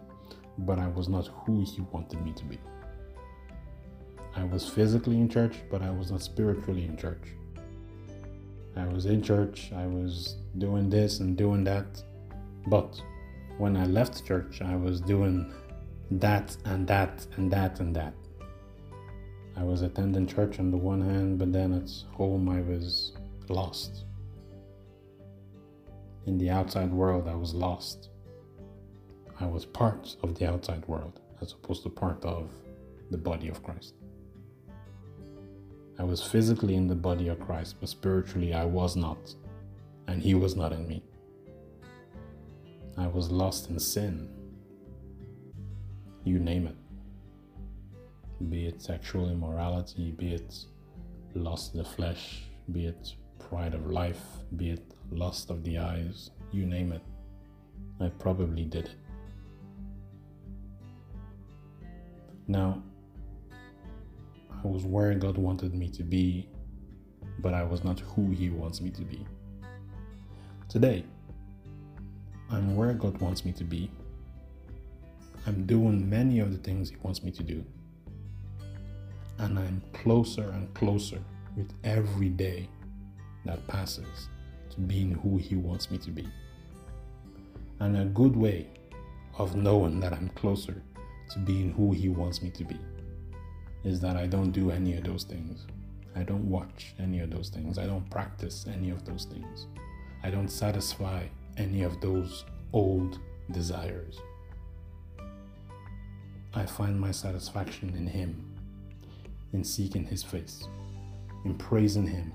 but 0.60 0.80
I 0.80 0.88
was 0.88 1.10
not 1.10 1.27
who 1.27 1.63
He 1.63 1.82
wanted 1.91 2.23
me 2.23 2.34
to 2.34 2.45
be. 2.45 2.58
I 4.38 4.43
was 4.43 4.69
physically 4.69 5.19
in 5.19 5.28
church, 5.28 5.56
but 5.71 5.82
I 5.82 5.89
was 5.89 6.12
not 6.12 6.21
spiritually 6.21 6.86
in 6.86 6.95
church. 6.95 7.23
I 8.76 8.86
was 8.86 9.08
in 9.08 9.23
church, 9.23 9.71
I 9.76 9.88
was 9.88 10.36
doing 10.60 10.89
this 10.89 11.19
and 11.19 11.36
doing 11.36 11.63
that, 11.63 12.04
but 12.67 13.02
when 13.58 13.76
I 13.76 13.88
left 13.88 14.23
church, 14.26 14.62
I 14.62 14.76
was 14.76 15.02
doing 15.02 15.52
that 16.12 16.56
and 16.65 16.88
that 16.88 17.26
and 17.36 17.52
that 17.52 17.80
and 17.80 17.95
that. 17.95 18.13
I 19.56 19.63
was 19.63 19.82
attending 19.82 20.28
church 20.28 20.60
on 20.60 20.69
the 20.69 20.78
one 20.78 21.02
hand, 21.02 21.39
but 21.39 21.52
then 21.52 21.73
at 21.73 21.89
home 22.15 22.47
I 22.47 22.62
was 22.62 23.13
lost. 23.50 24.06
In 26.28 26.38
the 26.38 26.52
outside 26.52 26.91
world, 26.91 27.28
I 27.28 27.34
was 27.34 27.56
lost. 27.56 28.10
I 29.39 29.47
was 29.47 29.65
part 29.65 30.15
of 30.21 30.38
the 30.38 30.47
outside 30.47 30.88
world 30.88 31.21
as 31.41 31.54
opposed 31.54 31.82
to 31.84 31.89
part 31.89 32.23
of 32.23 32.52
the 33.10 33.17
body 33.17 33.47
of 33.47 33.63
Christ. 33.63 33.95
I 35.99 36.03
was 36.03 36.21
physically 36.23 36.75
in 36.75 36.88
the 36.88 36.95
body 36.95 37.27
of 37.27 37.39
Christ, 37.39 37.77
but 37.79 37.89
spiritually 37.89 38.53
I 38.53 38.65
was 38.65 38.95
not, 38.95 39.33
and 40.07 40.21
He 40.21 40.36
was 40.36 40.55
not 40.55 40.71
in 40.71 40.88
me. 40.88 41.03
I 42.97 43.07
was 43.07 43.31
lost 43.31 43.69
in 43.69 43.79
sin. 43.79 44.29
You 46.23 46.39
name 46.39 46.67
it. 46.67 46.75
Be 48.49 48.67
it 48.67 48.81
sexual 48.81 49.29
immorality, 49.29 50.12
be 50.12 50.33
it 50.33 50.55
lust 51.33 51.73
of 51.73 51.77
the 51.79 51.86
flesh, 51.86 52.43
be 52.71 52.86
it 52.86 53.13
pride 53.39 53.73
of 53.73 53.89
life, 53.89 54.21
be 54.55 54.71
it 54.71 54.93
lust 55.12 55.49
of 55.49 55.63
the 55.63 55.77
eyes, 55.77 56.31
you 56.51 56.65
name 56.65 56.91
it. 56.91 57.01
I 57.99 58.10
probably 58.10 58.65
did 58.65 58.86
it. 58.86 58.95
Now, 62.47 62.83
I 64.63 64.67
was 64.67 64.86
where 64.86 65.13
God 65.13 65.38
wanted 65.38 65.76
me 65.76 65.88
to 65.89 66.04
be, 66.04 66.50
but 67.39 67.54
I 67.54 67.62
was 67.63 67.84
not 67.84 68.00
who 68.00 68.32
He 68.32 68.50
wants 68.50 68.82
me 68.82 68.89
to 68.89 69.02
be. 69.04 69.24
Today, 70.67 71.06
I'm 72.50 72.76
where 72.76 72.93
God 72.93 73.22
wants 73.22 73.46
me 73.46 73.52
to 73.52 73.63
be. 73.63 73.91
I'm 75.46 75.65
doing 75.67 76.10
many 76.10 76.39
of 76.39 76.52
the 76.52 76.58
things 76.58 76.89
He 76.89 76.96
wants 77.04 77.22
me 77.22 77.30
to 77.32 77.43
do. 77.43 77.63
And 79.38 79.60
I'm 79.60 79.84
closer 79.93 80.50
and 80.50 80.74
closer 80.74 81.22
with 81.56 81.72
every 81.84 82.30
day 82.30 82.67
that 83.46 83.65
passes 83.67 84.30
to 84.72 84.80
being 84.80 85.12
who 85.12 85.38
He 85.38 85.56
wants 85.56 85.91
me 85.91 86.00
to 86.00 86.10
be. 86.10 86.28
And 87.80 87.96
a 87.96 88.06
good 88.06 88.36
way 88.36 88.67
of 89.38 89.56
knowing 89.56 90.00
that 90.00 90.13
I'm 90.13 90.30
closer 90.30 90.82
to 91.30 91.39
being 91.39 91.74
who 91.74 91.91
He 91.91 92.10
wants 92.10 92.41
me 92.41 92.50
to 92.50 92.63
be 92.63 92.80
is 93.88 94.02
that 94.02 94.17
I 94.17 94.28
don't 94.28 94.52
do 94.52 94.69
any 94.69 94.97
of 94.97 95.06
those 95.06 95.23
things. 95.23 95.65
I 96.13 96.23
don't 96.23 96.50
watch 96.50 96.93
any 97.00 97.21
of 97.21 97.30
those 97.30 97.47
things. 97.47 97.78
I 97.78 97.86
don't 97.86 98.10
practice 98.10 98.65
any 98.67 98.89
of 98.89 99.06
those 99.06 99.23
things. 99.23 99.67
I 100.23 100.30
don't 100.30 100.50
satisfy 100.50 101.23
any 101.56 101.84
of 101.84 102.02
those 102.02 102.43
old 102.73 103.19
desires. 103.52 104.19
I 106.54 106.65
find 106.65 107.00
my 107.00 107.12
satisfaction 107.12 107.95
in 107.95 108.06
Him, 108.08 108.58
in 109.54 109.63
seeking 109.63 110.04
His 110.04 110.21
face, 110.21 110.67
in 111.45 111.56
praising 111.58 112.08
Him, 112.08 112.34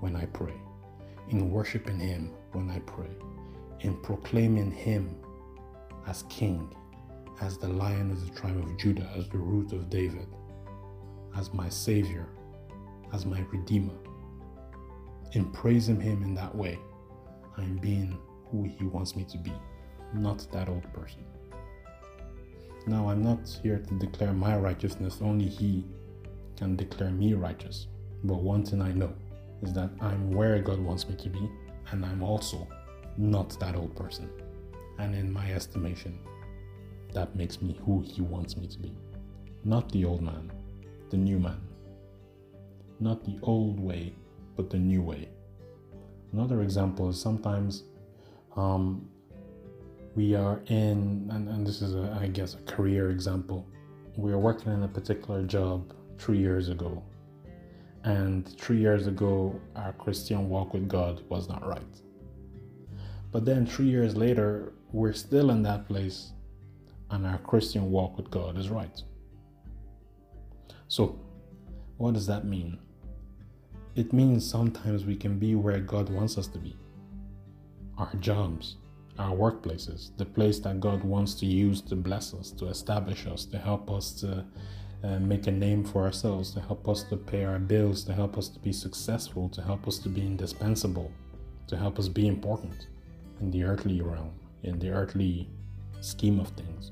when 0.00 0.16
I 0.16 0.24
pray, 0.24 0.54
in 1.28 1.50
worshiping 1.50 1.98
Him 1.98 2.32
when 2.52 2.70
I 2.70 2.78
pray, 2.80 3.14
in 3.80 3.94
proclaiming 4.02 4.70
Him 4.70 5.16
as 6.06 6.22
King, 6.30 6.74
as 7.42 7.58
the 7.58 7.68
Lion 7.68 8.10
of 8.10 8.24
the 8.24 8.40
tribe 8.40 8.56
of 8.56 8.78
Judah, 8.78 9.10
as 9.14 9.28
the 9.28 9.38
root 9.38 9.72
of 9.72 9.90
David, 9.90 10.28
as 11.36 11.52
my 11.52 11.68
Savior, 11.68 12.26
as 13.12 13.26
my 13.26 13.40
Redeemer. 13.52 13.94
In 15.32 15.50
praising 15.50 16.00
Him 16.00 16.22
in 16.22 16.34
that 16.34 16.54
way, 16.54 16.78
I'm 17.56 17.76
being 17.76 18.18
who 18.50 18.64
He 18.64 18.84
wants 18.84 19.16
me 19.16 19.24
to 19.24 19.38
be, 19.38 19.52
not 20.12 20.46
that 20.52 20.68
old 20.68 20.90
person. 20.92 21.24
Now, 22.86 23.08
I'm 23.08 23.22
not 23.22 23.48
here 23.62 23.78
to 23.78 23.98
declare 23.98 24.32
my 24.32 24.56
righteousness, 24.56 25.18
only 25.22 25.46
He 25.46 25.84
can 26.56 26.76
declare 26.76 27.10
me 27.10 27.34
righteous. 27.34 27.88
But 28.22 28.42
one 28.42 28.64
thing 28.64 28.80
I 28.80 28.92
know 28.92 29.12
is 29.62 29.72
that 29.72 29.90
I'm 30.00 30.30
where 30.30 30.58
God 30.60 30.78
wants 30.78 31.08
me 31.08 31.16
to 31.16 31.28
be, 31.28 31.50
and 31.90 32.04
I'm 32.04 32.22
also 32.22 32.68
not 33.16 33.58
that 33.60 33.74
old 33.74 33.96
person. 33.96 34.30
And 34.98 35.14
in 35.14 35.32
my 35.32 35.52
estimation, 35.52 36.18
that 37.12 37.34
makes 37.34 37.60
me 37.62 37.78
who 37.84 38.02
He 38.02 38.22
wants 38.22 38.56
me 38.56 38.66
to 38.66 38.78
be. 38.78 38.96
Not 39.64 39.90
the 39.90 40.04
old 40.04 40.22
man, 40.22 40.52
the 41.14 41.20
new 41.20 41.38
man. 41.38 41.60
Not 42.98 43.24
the 43.24 43.38
old 43.42 43.78
way, 43.78 44.12
but 44.56 44.68
the 44.68 44.78
new 44.78 45.00
way. 45.00 45.28
Another 46.32 46.62
example 46.62 47.08
is 47.08 47.20
sometimes 47.20 47.84
um, 48.56 49.08
we 50.16 50.34
are 50.34 50.60
in, 50.66 51.30
and, 51.32 51.48
and 51.48 51.64
this 51.64 51.82
is, 51.82 51.94
a, 51.94 52.18
I 52.20 52.26
guess, 52.26 52.54
a 52.54 52.62
career 52.74 53.10
example. 53.10 53.64
We 54.16 54.32
are 54.32 54.38
working 54.38 54.72
in 54.72 54.82
a 54.82 54.88
particular 54.88 55.44
job 55.44 55.94
three 56.18 56.38
years 56.38 56.68
ago. 56.68 57.00
And 58.02 58.48
three 58.58 58.78
years 58.78 59.06
ago, 59.06 59.60
our 59.76 59.92
Christian 59.92 60.48
walk 60.48 60.74
with 60.74 60.88
God 60.88 61.22
was 61.28 61.48
not 61.48 61.64
right. 61.64 61.94
But 63.30 63.44
then 63.44 63.66
three 63.66 63.86
years 63.86 64.16
later, 64.16 64.72
we're 64.90 65.12
still 65.12 65.50
in 65.50 65.62
that 65.62 65.86
place, 65.86 66.32
and 67.10 67.24
our 67.24 67.38
Christian 67.38 67.92
walk 67.92 68.16
with 68.16 68.32
God 68.32 68.58
is 68.58 68.68
right. 68.68 69.00
So, 70.88 71.18
what 71.96 72.14
does 72.14 72.26
that 72.26 72.44
mean? 72.44 72.78
It 73.94 74.12
means 74.12 74.48
sometimes 74.48 75.04
we 75.04 75.16
can 75.16 75.38
be 75.38 75.54
where 75.54 75.78
God 75.78 76.08
wants 76.10 76.36
us 76.36 76.46
to 76.48 76.58
be. 76.58 76.76
Our 77.96 78.12
jobs, 78.16 78.76
our 79.18 79.34
workplaces, 79.34 80.16
the 80.16 80.24
place 80.24 80.58
that 80.60 80.80
God 80.80 81.04
wants 81.04 81.34
to 81.34 81.46
use 81.46 81.80
to 81.82 81.94
bless 81.94 82.34
us, 82.34 82.50
to 82.52 82.66
establish 82.66 83.26
us, 83.26 83.44
to 83.46 83.58
help 83.58 83.90
us 83.90 84.12
to 84.20 84.44
uh, 85.04 85.18
make 85.18 85.46
a 85.46 85.52
name 85.52 85.84
for 85.84 86.02
ourselves, 86.02 86.50
to 86.52 86.60
help 86.60 86.88
us 86.88 87.04
to 87.04 87.16
pay 87.16 87.44
our 87.44 87.58
bills, 87.58 88.04
to 88.04 88.12
help 88.12 88.36
us 88.36 88.48
to 88.48 88.58
be 88.58 88.72
successful, 88.72 89.48
to 89.50 89.62
help 89.62 89.86
us 89.86 89.98
to 89.98 90.08
be 90.08 90.22
indispensable, 90.22 91.12
to 91.68 91.76
help 91.76 91.98
us 91.98 92.08
be 92.08 92.26
important 92.26 92.88
in 93.40 93.50
the 93.50 93.62
earthly 93.62 94.00
realm, 94.00 94.32
in 94.62 94.78
the 94.78 94.90
earthly 94.90 95.48
scheme 96.00 96.40
of 96.40 96.48
things, 96.50 96.90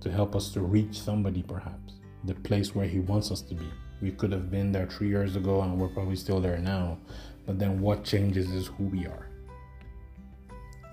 to 0.00 0.10
help 0.10 0.36
us 0.36 0.50
to 0.50 0.60
reach 0.60 1.00
somebody 1.00 1.42
perhaps, 1.42 1.94
the 2.24 2.34
place 2.34 2.74
where 2.74 2.86
He 2.86 3.00
wants 3.00 3.30
us 3.30 3.40
to 3.42 3.54
be. 3.54 3.66
We 4.00 4.10
could 4.10 4.32
have 4.32 4.50
been 4.50 4.72
there 4.72 4.86
three 4.86 5.08
years 5.08 5.36
ago 5.36 5.62
and 5.62 5.78
we're 5.78 5.88
probably 5.88 6.16
still 6.16 6.40
there 6.40 6.58
now, 6.58 6.98
but 7.46 7.58
then 7.58 7.80
what 7.80 8.04
changes 8.04 8.50
is 8.50 8.66
who 8.66 8.84
we 8.84 9.06
are. 9.06 9.28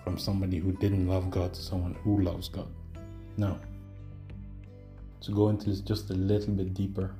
From 0.03 0.17
somebody 0.17 0.57
who 0.57 0.71
didn't 0.73 1.07
love 1.07 1.29
God 1.29 1.53
to 1.53 1.61
someone 1.61 1.95
who 2.03 2.21
loves 2.21 2.49
God. 2.49 2.67
Now, 3.37 3.59
to 5.21 5.31
go 5.31 5.49
into 5.49 5.69
this 5.69 5.81
just 5.81 6.09
a 6.09 6.13
little 6.13 6.53
bit 6.53 6.73
deeper, 6.73 7.15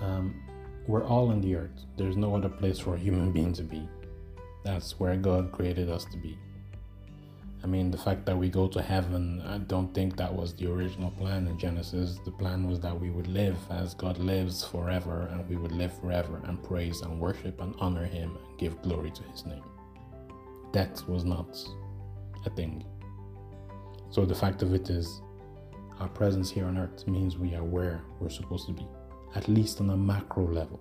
um, 0.00 0.42
we're 0.86 1.04
all 1.04 1.28
on 1.28 1.40
the 1.40 1.54
earth. 1.54 1.84
There's 1.96 2.16
no 2.16 2.34
other 2.34 2.48
place 2.48 2.78
for 2.78 2.94
a 2.94 2.98
human 2.98 3.32
being 3.32 3.52
to 3.54 3.62
be. 3.62 3.88
That's 4.64 4.98
where 4.98 5.16
God 5.16 5.52
created 5.52 5.90
us 5.90 6.04
to 6.06 6.16
be. 6.16 6.38
I 7.62 7.66
mean, 7.66 7.90
the 7.90 7.98
fact 7.98 8.24
that 8.24 8.36
we 8.36 8.48
go 8.48 8.68
to 8.68 8.80
heaven, 8.80 9.42
I 9.46 9.58
don't 9.58 9.92
think 9.92 10.16
that 10.16 10.32
was 10.32 10.54
the 10.54 10.72
original 10.72 11.10
plan 11.10 11.46
in 11.46 11.58
Genesis. 11.58 12.18
The 12.24 12.30
plan 12.30 12.66
was 12.66 12.80
that 12.80 12.98
we 12.98 13.10
would 13.10 13.26
live 13.26 13.58
as 13.68 13.92
God 13.92 14.16
lives 14.18 14.64
forever, 14.64 15.28
and 15.30 15.46
we 15.46 15.56
would 15.56 15.72
live 15.72 15.92
forever 16.00 16.40
and 16.44 16.62
praise 16.62 17.02
and 17.02 17.20
worship 17.20 17.60
and 17.60 17.74
honor 17.78 18.06
Him 18.06 18.36
and 18.36 18.58
give 18.58 18.80
glory 18.80 19.10
to 19.10 19.22
His 19.24 19.44
name. 19.44 19.64
Death 20.72 21.06
was 21.06 21.24
not 21.24 21.58
a 22.46 22.50
thing. 22.50 22.82
So 24.10 24.24
the 24.24 24.34
fact 24.34 24.62
of 24.62 24.72
it 24.72 24.88
is, 24.88 25.20
our 25.98 26.08
presence 26.08 26.50
here 26.50 26.64
on 26.64 26.78
earth 26.78 27.06
means 27.06 27.36
we 27.36 27.54
are 27.54 27.62
where 27.62 28.02
we're 28.20 28.30
supposed 28.30 28.66
to 28.68 28.72
be, 28.72 28.86
at 29.34 29.48
least 29.48 29.82
on 29.82 29.90
a 29.90 29.96
macro 29.96 30.50
level. 30.50 30.80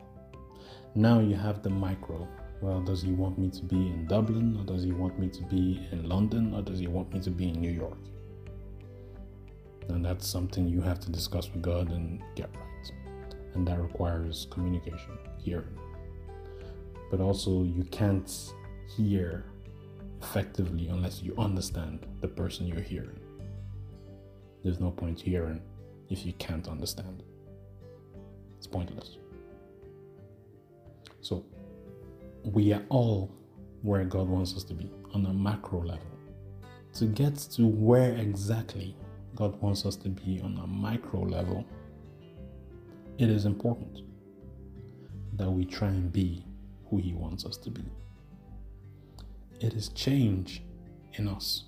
Now 0.96 1.20
you 1.20 1.36
have 1.36 1.62
the 1.62 1.70
micro. 1.70 2.26
Well, 2.62 2.82
does 2.82 3.02
he 3.02 3.12
want 3.12 3.38
me 3.38 3.50
to 3.52 3.64
be 3.64 3.78
in 3.78 4.06
Dublin, 4.06 4.58
or 4.60 4.66
does 4.66 4.84
he 4.84 4.92
want 4.92 5.18
me 5.18 5.30
to 5.30 5.44
be 5.44 5.88
in 5.92 6.10
London, 6.10 6.54
or 6.54 6.62
does 6.62 6.80
he 6.80 6.88
want 6.88 7.14
me 7.14 7.22
to 7.22 7.32
be 7.32 7.50
in 7.50 7.62
New 7.62 7.72
York? 7.72 7.98
And 9.88 10.04
that's 10.04 10.28
something 10.28 10.68
you 10.68 10.82
have 10.82 11.00
to 11.00 11.12
discuss 11.12 11.52
with 11.52 11.62
God 11.62 11.90
and 11.92 12.22
get 12.36 12.50
right. 12.54 12.92
And 13.54 13.66
that 13.68 13.80
requires 13.80 14.48
communication, 14.52 15.18
hearing. 15.38 15.78
But 17.10 17.22
also, 17.22 17.64
you 17.64 17.84
can't 17.86 18.30
hear 18.96 19.46
effectively 20.22 20.90
unless 20.90 21.24
you 21.24 21.34
understand 21.38 22.06
the 22.20 22.28
person 22.28 22.68
you're 22.68 22.82
hearing. 22.82 23.20
There's 24.64 24.82
no 24.82 24.92
point 24.92 25.22
hearing 25.22 25.62
if 26.10 26.26
you 26.26 26.34
can't 26.34 26.68
understand. 26.68 27.24
It's 28.58 28.68
pointless. 28.68 29.18
So, 31.22 31.46
we 32.44 32.74
are 32.74 32.84
all 32.90 33.32
where 33.82 34.04
God 34.06 34.28
wants 34.28 34.56
us 34.56 34.64
to 34.66 34.74
be 34.74 34.92
on 35.14 35.26
a 35.26 35.34
macro 35.34 35.82
level. 35.84 36.06
To 36.94 37.06
get 37.06 37.36
to 37.36 37.68
where 37.68 38.16
exactly 38.16 38.96
God 39.36 39.60
wants 39.62 39.86
us 39.86 39.96
to 39.98 40.10
be 40.10 40.42
on 40.44 40.58
a 40.64 40.68
micro 40.68 41.22
level, 41.22 41.66
it 43.18 43.30
is 43.30 43.46
important 43.46 44.02
that 45.34 45.50
we 45.50 45.66
try 45.66 45.90
and 45.90 46.12
be 46.12 46.46
who 46.90 46.98
He 46.98 47.14
wants 47.14 47.46
us 47.46 47.58
to 47.58 47.70
be. 47.70 47.84
It 49.62 49.74
is 49.74 49.90
change 49.90 50.64
in 51.14 51.28
us 51.28 51.66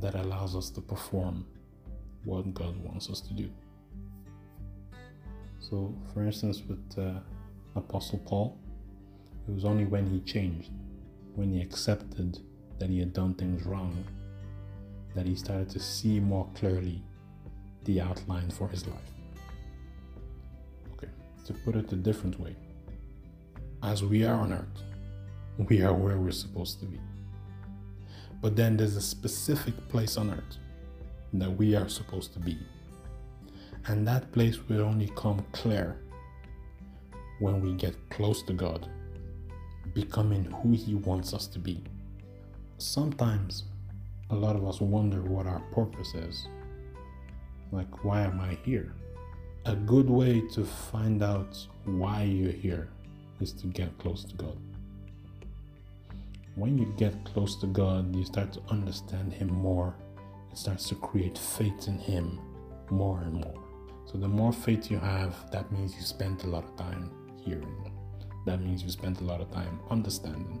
that 0.00 0.14
allows 0.14 0.54
us 0.56 0.70
to 0.70 0.80
perform 0.80 1.46
what 2.24 2.52
God 2.54 2.76
wants 2.78 3.10
us 3.10 3.20
to 3.22 3.34
do. 3.34 3.50
So, 5.58 5.94
for 6.12 6.24
instance, 6.24 6.62
with 6.66 6.98
uh, 6.98 7.20
Apostle 7.76 8.18
Paul, 8.18 8.58
it 9.50 9.54
was 9.54 9.64
only 9.64 9.84
when 9.84 10.06
he 10.06 10.20
changed, 10.20 10.70
when 11.34 11.52
he 11.52 11.60
accepted 11.60 12.38
that 12.78 12.88
he 12.88 13.00
had 13.00 13.12
done 13.12 13.34
things 13.34 13.64
wrong, 13.66 14.04
that 15.16 15.26
he 15.26 15.34
started 15.34 15.68
to 15.68 15.80
see 15.80 16.20
more 16.20 16.48
clearly 16.54 17.02
the 17.84 18.00
outline 18.00 18.48
for 18.48 18.68
his 18.68 18.86
life. 18.86 19.10
Okay, 20.92 21.08
to 21.46 21.52
put 21.52 21.74
it 21.74 21.92
a 21.92 21.96
different 21.96 22.38
way, 22.38 22.54
as 23.82 24.04
we 24.04 24.24
are 24.24 24.36
on 24.36 24.52
earth, 24.52 24.84
we 25.68 25.82
are 25.82 25.92
where 25.92 26.16
we're 26.16 26.30
supposed 26.30 26.78
to 26.78 26.86
be. 26.86 27.00
But 28.40 28.54
then 28.54 28.76
there's 28.76 28.94
a 28.94 29.02
specific 29.02 29.74
place 29.88 30.16
on 30.16 30.30
earth 30.30 30.58
that 31.32 31.50
we 31.50 31.74
are 31.74 31.88
supposed 31.88 32.32
to 32.34 32.38
be. 32.38 32.56
And 33.88 34.06
that 34.06 34.30
place 34.30 34.60
will 34.68 34.82
only 34.82 35.10
come 35.16 35.44
clear 35.50 35.98
when 37.40 37.60
we 37.60 37.72
get 37.74 37.96
close 38.10 38.42
to 38.44 38.52
God, 38.52 38.88
becoming 39.94 40.44
who 40.44 40.72
He 40.72 40.94
wants 40.94 41.34
us 41.34 41.46
to 41.48 41.58
be. 41.58 41.82
Sometimes 42.78 43.64
a 44.30 44.34
lot 44.34 44.56
of 44.56 44.66
us 44.66 44.80
wonder 44.80 45.22
what 45.22 45.46
our 45.46 45.60
purpose 45.72 46.14
is. 46.14 46.46
Like, 47.72 48.04
why 48.04 48.22
am 48.22 48.40
I 48.40 48.58
here? 48.64 48.92
A 49.66 49.76
good 49.76 50.08
way 50.08 50.42
to 50.52 50.64
find 50.64 51.22
out 51.22 51.66
why 51.84 52.22
you're 52.22 52.52
here 52.52 52.88
is 53.40 53.52
to 53.52 53.66
get 53.66 53.96
close 53.98 54.24
to 54.24 54.34
God 54.36 54.56
when 56.60 56.76
you 56.76 56.92
get 56.96 57.24
close 57.24 57.56
to 57.56 57.66
God, 57.66 58.14
you 58.14 58.24
start 58.24 58.52
to 58.52 58.60
understand 58.68 59.32
Him 59.32 59.48
more. 59.48 59.94
It 60.50 60.58
starts 60.58 60.88
to 60.88 60.94
create 60.94 61.38
faith 61.38 61.88
in 61.88 61.98
Him 61.98 62.38
more 62.90 63.20
and 63.20 63.34
more. 63.34 63.54
So, 64.06 64.18
the 64.18 64.28
more 64.28 64.52
faith 64.52 64.90
you 64.90 64.98
have, 64.98 65.50
that 65.52 65.70
means 65.72 65.94
you 65.94 66.02
spend 66.02 66.42
a 66.42 66.48
lot 66.48 66.64
of 66.64 66.76
time 66.76 67.10
hearing. 67.42 67.79
That 68.46 68.60
means 68.60 68.82
you 68.82 68.90
spend 68.90 69.20
a 69.20 69.24
lot 69.24 69.40
of 69.40 69.50
time 69.52 69.80
understanding. 69.90 70.60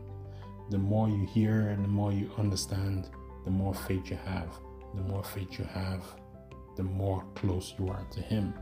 The 0.70 0.78
more 0.78 1.08
you 1.08 1.26
hear 1.26 1.68
and 1.68 1.84
the 1.84 1.88
more 1.88 2.12
you 2.12 2.30
understand, 2.38 3.08
the 3.44 3.50
more 3.50 3.74
faith 3.74 4.10
you 4.10 4.18
have. 4.24 4.48
The 4.94 5.02
more 5.02 5.22
faith 5.22 5.58
you 5.58 5.64
have, 5.64 6.02
the 6.76 6.82
more 6.82 7.24
close 7.34 7.74
you 7.78 7.88
are 7.88 8.04
to 8.10 8.20
Him. 8.20 8.54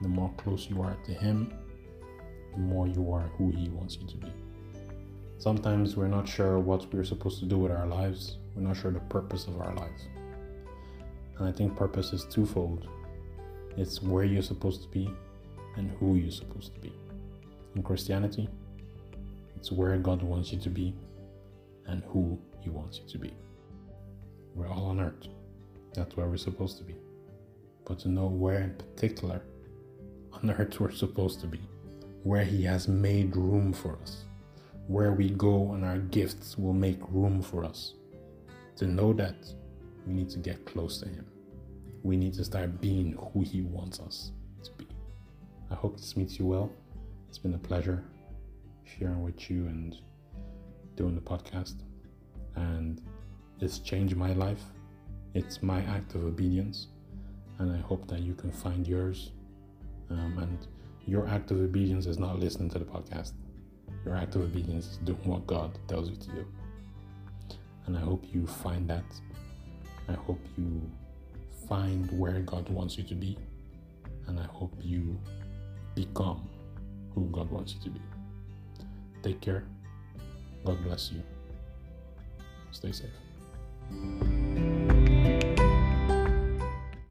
The 0.00 0.08
more 0.08 0.32
close 0.36 0.68
you 0.68 0.82
are 0.82 0.96
to 1.04 1.12
Him, 1.12 1.52
the 2.52 2.58
more 2.58 2.86
you 2.86 3.12
are 3.12 3.30
who 3.36 3.50
He 3.50 3.68
wants 3.68 3.98
you 4.00 4.06
to 4.08 4.16
be. 4.16 4.32
Sometimes 5.38 5.96
we're 5.96 6.08
not 6.08 6.28
sure 6.28 6.58
what 6.58 6.92
we're 6.92 7.04
supposed 7.04 7.40
to 7.40 7.46
do 7.46 7.58
with 7.58 7.72
our 7.72 7.86
lives, 7.86 8.38
we're 8.54 8.62
not 8.62 8.76
sure 8.76 8.90
the 8.90 9.00
purpose 9.00 9.46
of 9.46 9.60
our 9.60 9.74
lives. 9.74 10.08
And 11.38 11.48
I 11.48 11.52
think 11.52 11.76
purpose 11.76 12.12
is 12.12 12.24
twofold 12.24 12.88
it's 13.76 14.02
where 14.02 14.24
you're 14.24 14.42
supposed 14.42 14.82
to 14.82 14.88
be 14.88 15.10
and 15.76 15.90
who 15.98 16.16
you're 16.16 16.30
supposed 16.30 16.74
to 16.74 16.80
be. 16.80 16.92
In 17.74 17.82
Christianity, 17.82 18.48
It's 19.62 19.70
where 19.70 19.96
God 19.96 20.24
wants 20.24 20.50
you 20.50 20.58
to 20.58 20.68
be 20.68 20.92
and 21.86 22.02
who 22.08 22.36
He 22.58 22.68
wants 22.68 22.98
you 22.98 23.08
to 23.10 23.16
be. 23.16 23.32
We're 24.56 24.66
all 24.66 24.86
on 24.86 24.98
earth. 24.98 25.28
That's 25.94 26.16
where 26.16 26.26
we're 26.26 26.36
supposed 26.36 26.78
to 26.78 26.82
be. 26.82 26.96
But 27.84 28.00
to 28.00 28.08
know 28.08 28.26
where 28.26 28.58
in 28.58 28.74
particular 28.74 29.40
on 30.32 30.50
earth 30.50 30.80
we're 30.80 30.90
supposed 30.90 31.40
to 31.42 31.46
be, 31.46 31.60
where 32.24 32.42
He 32.42 32.64
has 32.64 32.88
made 32.88 33.36
room 33.36 33.72
for 33.72 33.96
us, 34.02 34.24
where 34.88 35.12
we 35.12 35.30
go 35.30 35.74
and 35.74 35.84
our 35.84 35.98
gifts 35.98 36.58
will 36.58 36.72
make 36.72 36.98
room 37.08 37.40
for 37.40 37.64
us. 37.64 37.94
To 38.78 38.88
know 38.88 39.12
that, 39.12 39.36
we 40.08 40.12
need 40.12 40.30
to 40.30 40.40
get 40.40 40.66
close 40.66 40.98
to 41.02 41.08
Him. 41.08 41.24
We 42.02 42.16
need 42.16 42.34
to 42.34 42.44
start 42.44 42.80
being 42.80 43.16
who 43.32 43.42
He 43.42 43.62
wants 43.62 44.00
us 44.00 44.32
to 44.64 44.72
be. 44.72 44.88
I 45.70 45.76
hope 45.76 45.98
this 45.98 46.16
meets 46.16 46.36
you 46.40 46.46
well. 46.46 46.72
It's 47.28 47.38
been 47.38 47.54
a 47.54 47.58
pleasure 47.58 48.02
sharing 48.98 49.22
with 49.22 49.50
you 49.50 49.66
and 49.66 49.96
doing 50.96 51.14
the 51.14 51.20
podcast. 51.20 51.82
And 52.56 53.00
it's 53.60 53.78
changed 53.78 54.16
my 54.16 54.32
life. 54.32 54.62
It's 55.34 55.62
my 55.62 55.82
act 55.84 56.14
of 56.14 56.24
obedience. 56.24 56.88
And 57.58 57.72
I 57.72 57.78
hope 57.78 58.08
that 58.08 58.20
you 58.20 58.34
can 58.34 58.50
find 58.50 58.86
yours. 58.86 59.30
Um, 60.10 60.38
and 60.38 60.66
your 61.06 61.26
act 61.28 61.50
of 61.50 61.58
obedience 61.58 62.06
is 62.06 62.18
not 62.18 62.38
listening 62.38 62.70
to 62.70 62.78
the 62.78 62.84
podcast. 62.84 63.32
Your 64.04 64.16
act 64.16 64.34
of 64.34 64.42
obedience 64.42 64.86
is 64.86 64.96
doing 64.98 65.24
what 65.24 65.46
God 65.46 65.78
tells 65.88 66.10
you 66.10 66.16
to 66.16 66.28
do. 66.28 66.46
And 67.86 67.96
I 67.96 68.00
hope 68.00 68.24
you 68.32 68.46
find 68.46 68.88
that. 68.90 69.04
I 70.08 70.14
hope 70.14 70.40
you 70.56 70.82
find 71.68 72.10
where 72.18 72.40
God 72.40 72.68
wants 72.68 72.98
you 72.98 73.04
to 73.04 73.14
be. 73.14 73.38
And 74.26 74.38
I 74.38 74.44
hope 74.44 74.74
you 74.80 75.18
become 75.94 76.48
who 77.14 77.28
God 77.32 77.50
wants 77.50 77.74
you 77.74 77.80
to 77.84 77.90
be. 77.90 78.00
Take 79.22 79.40
care. 79.40 79.64
God 80.64 80.82
bless 80.82 81.12
you. 81.12 81.22
Stay 82.72 82.92
safe. 82.92 84.41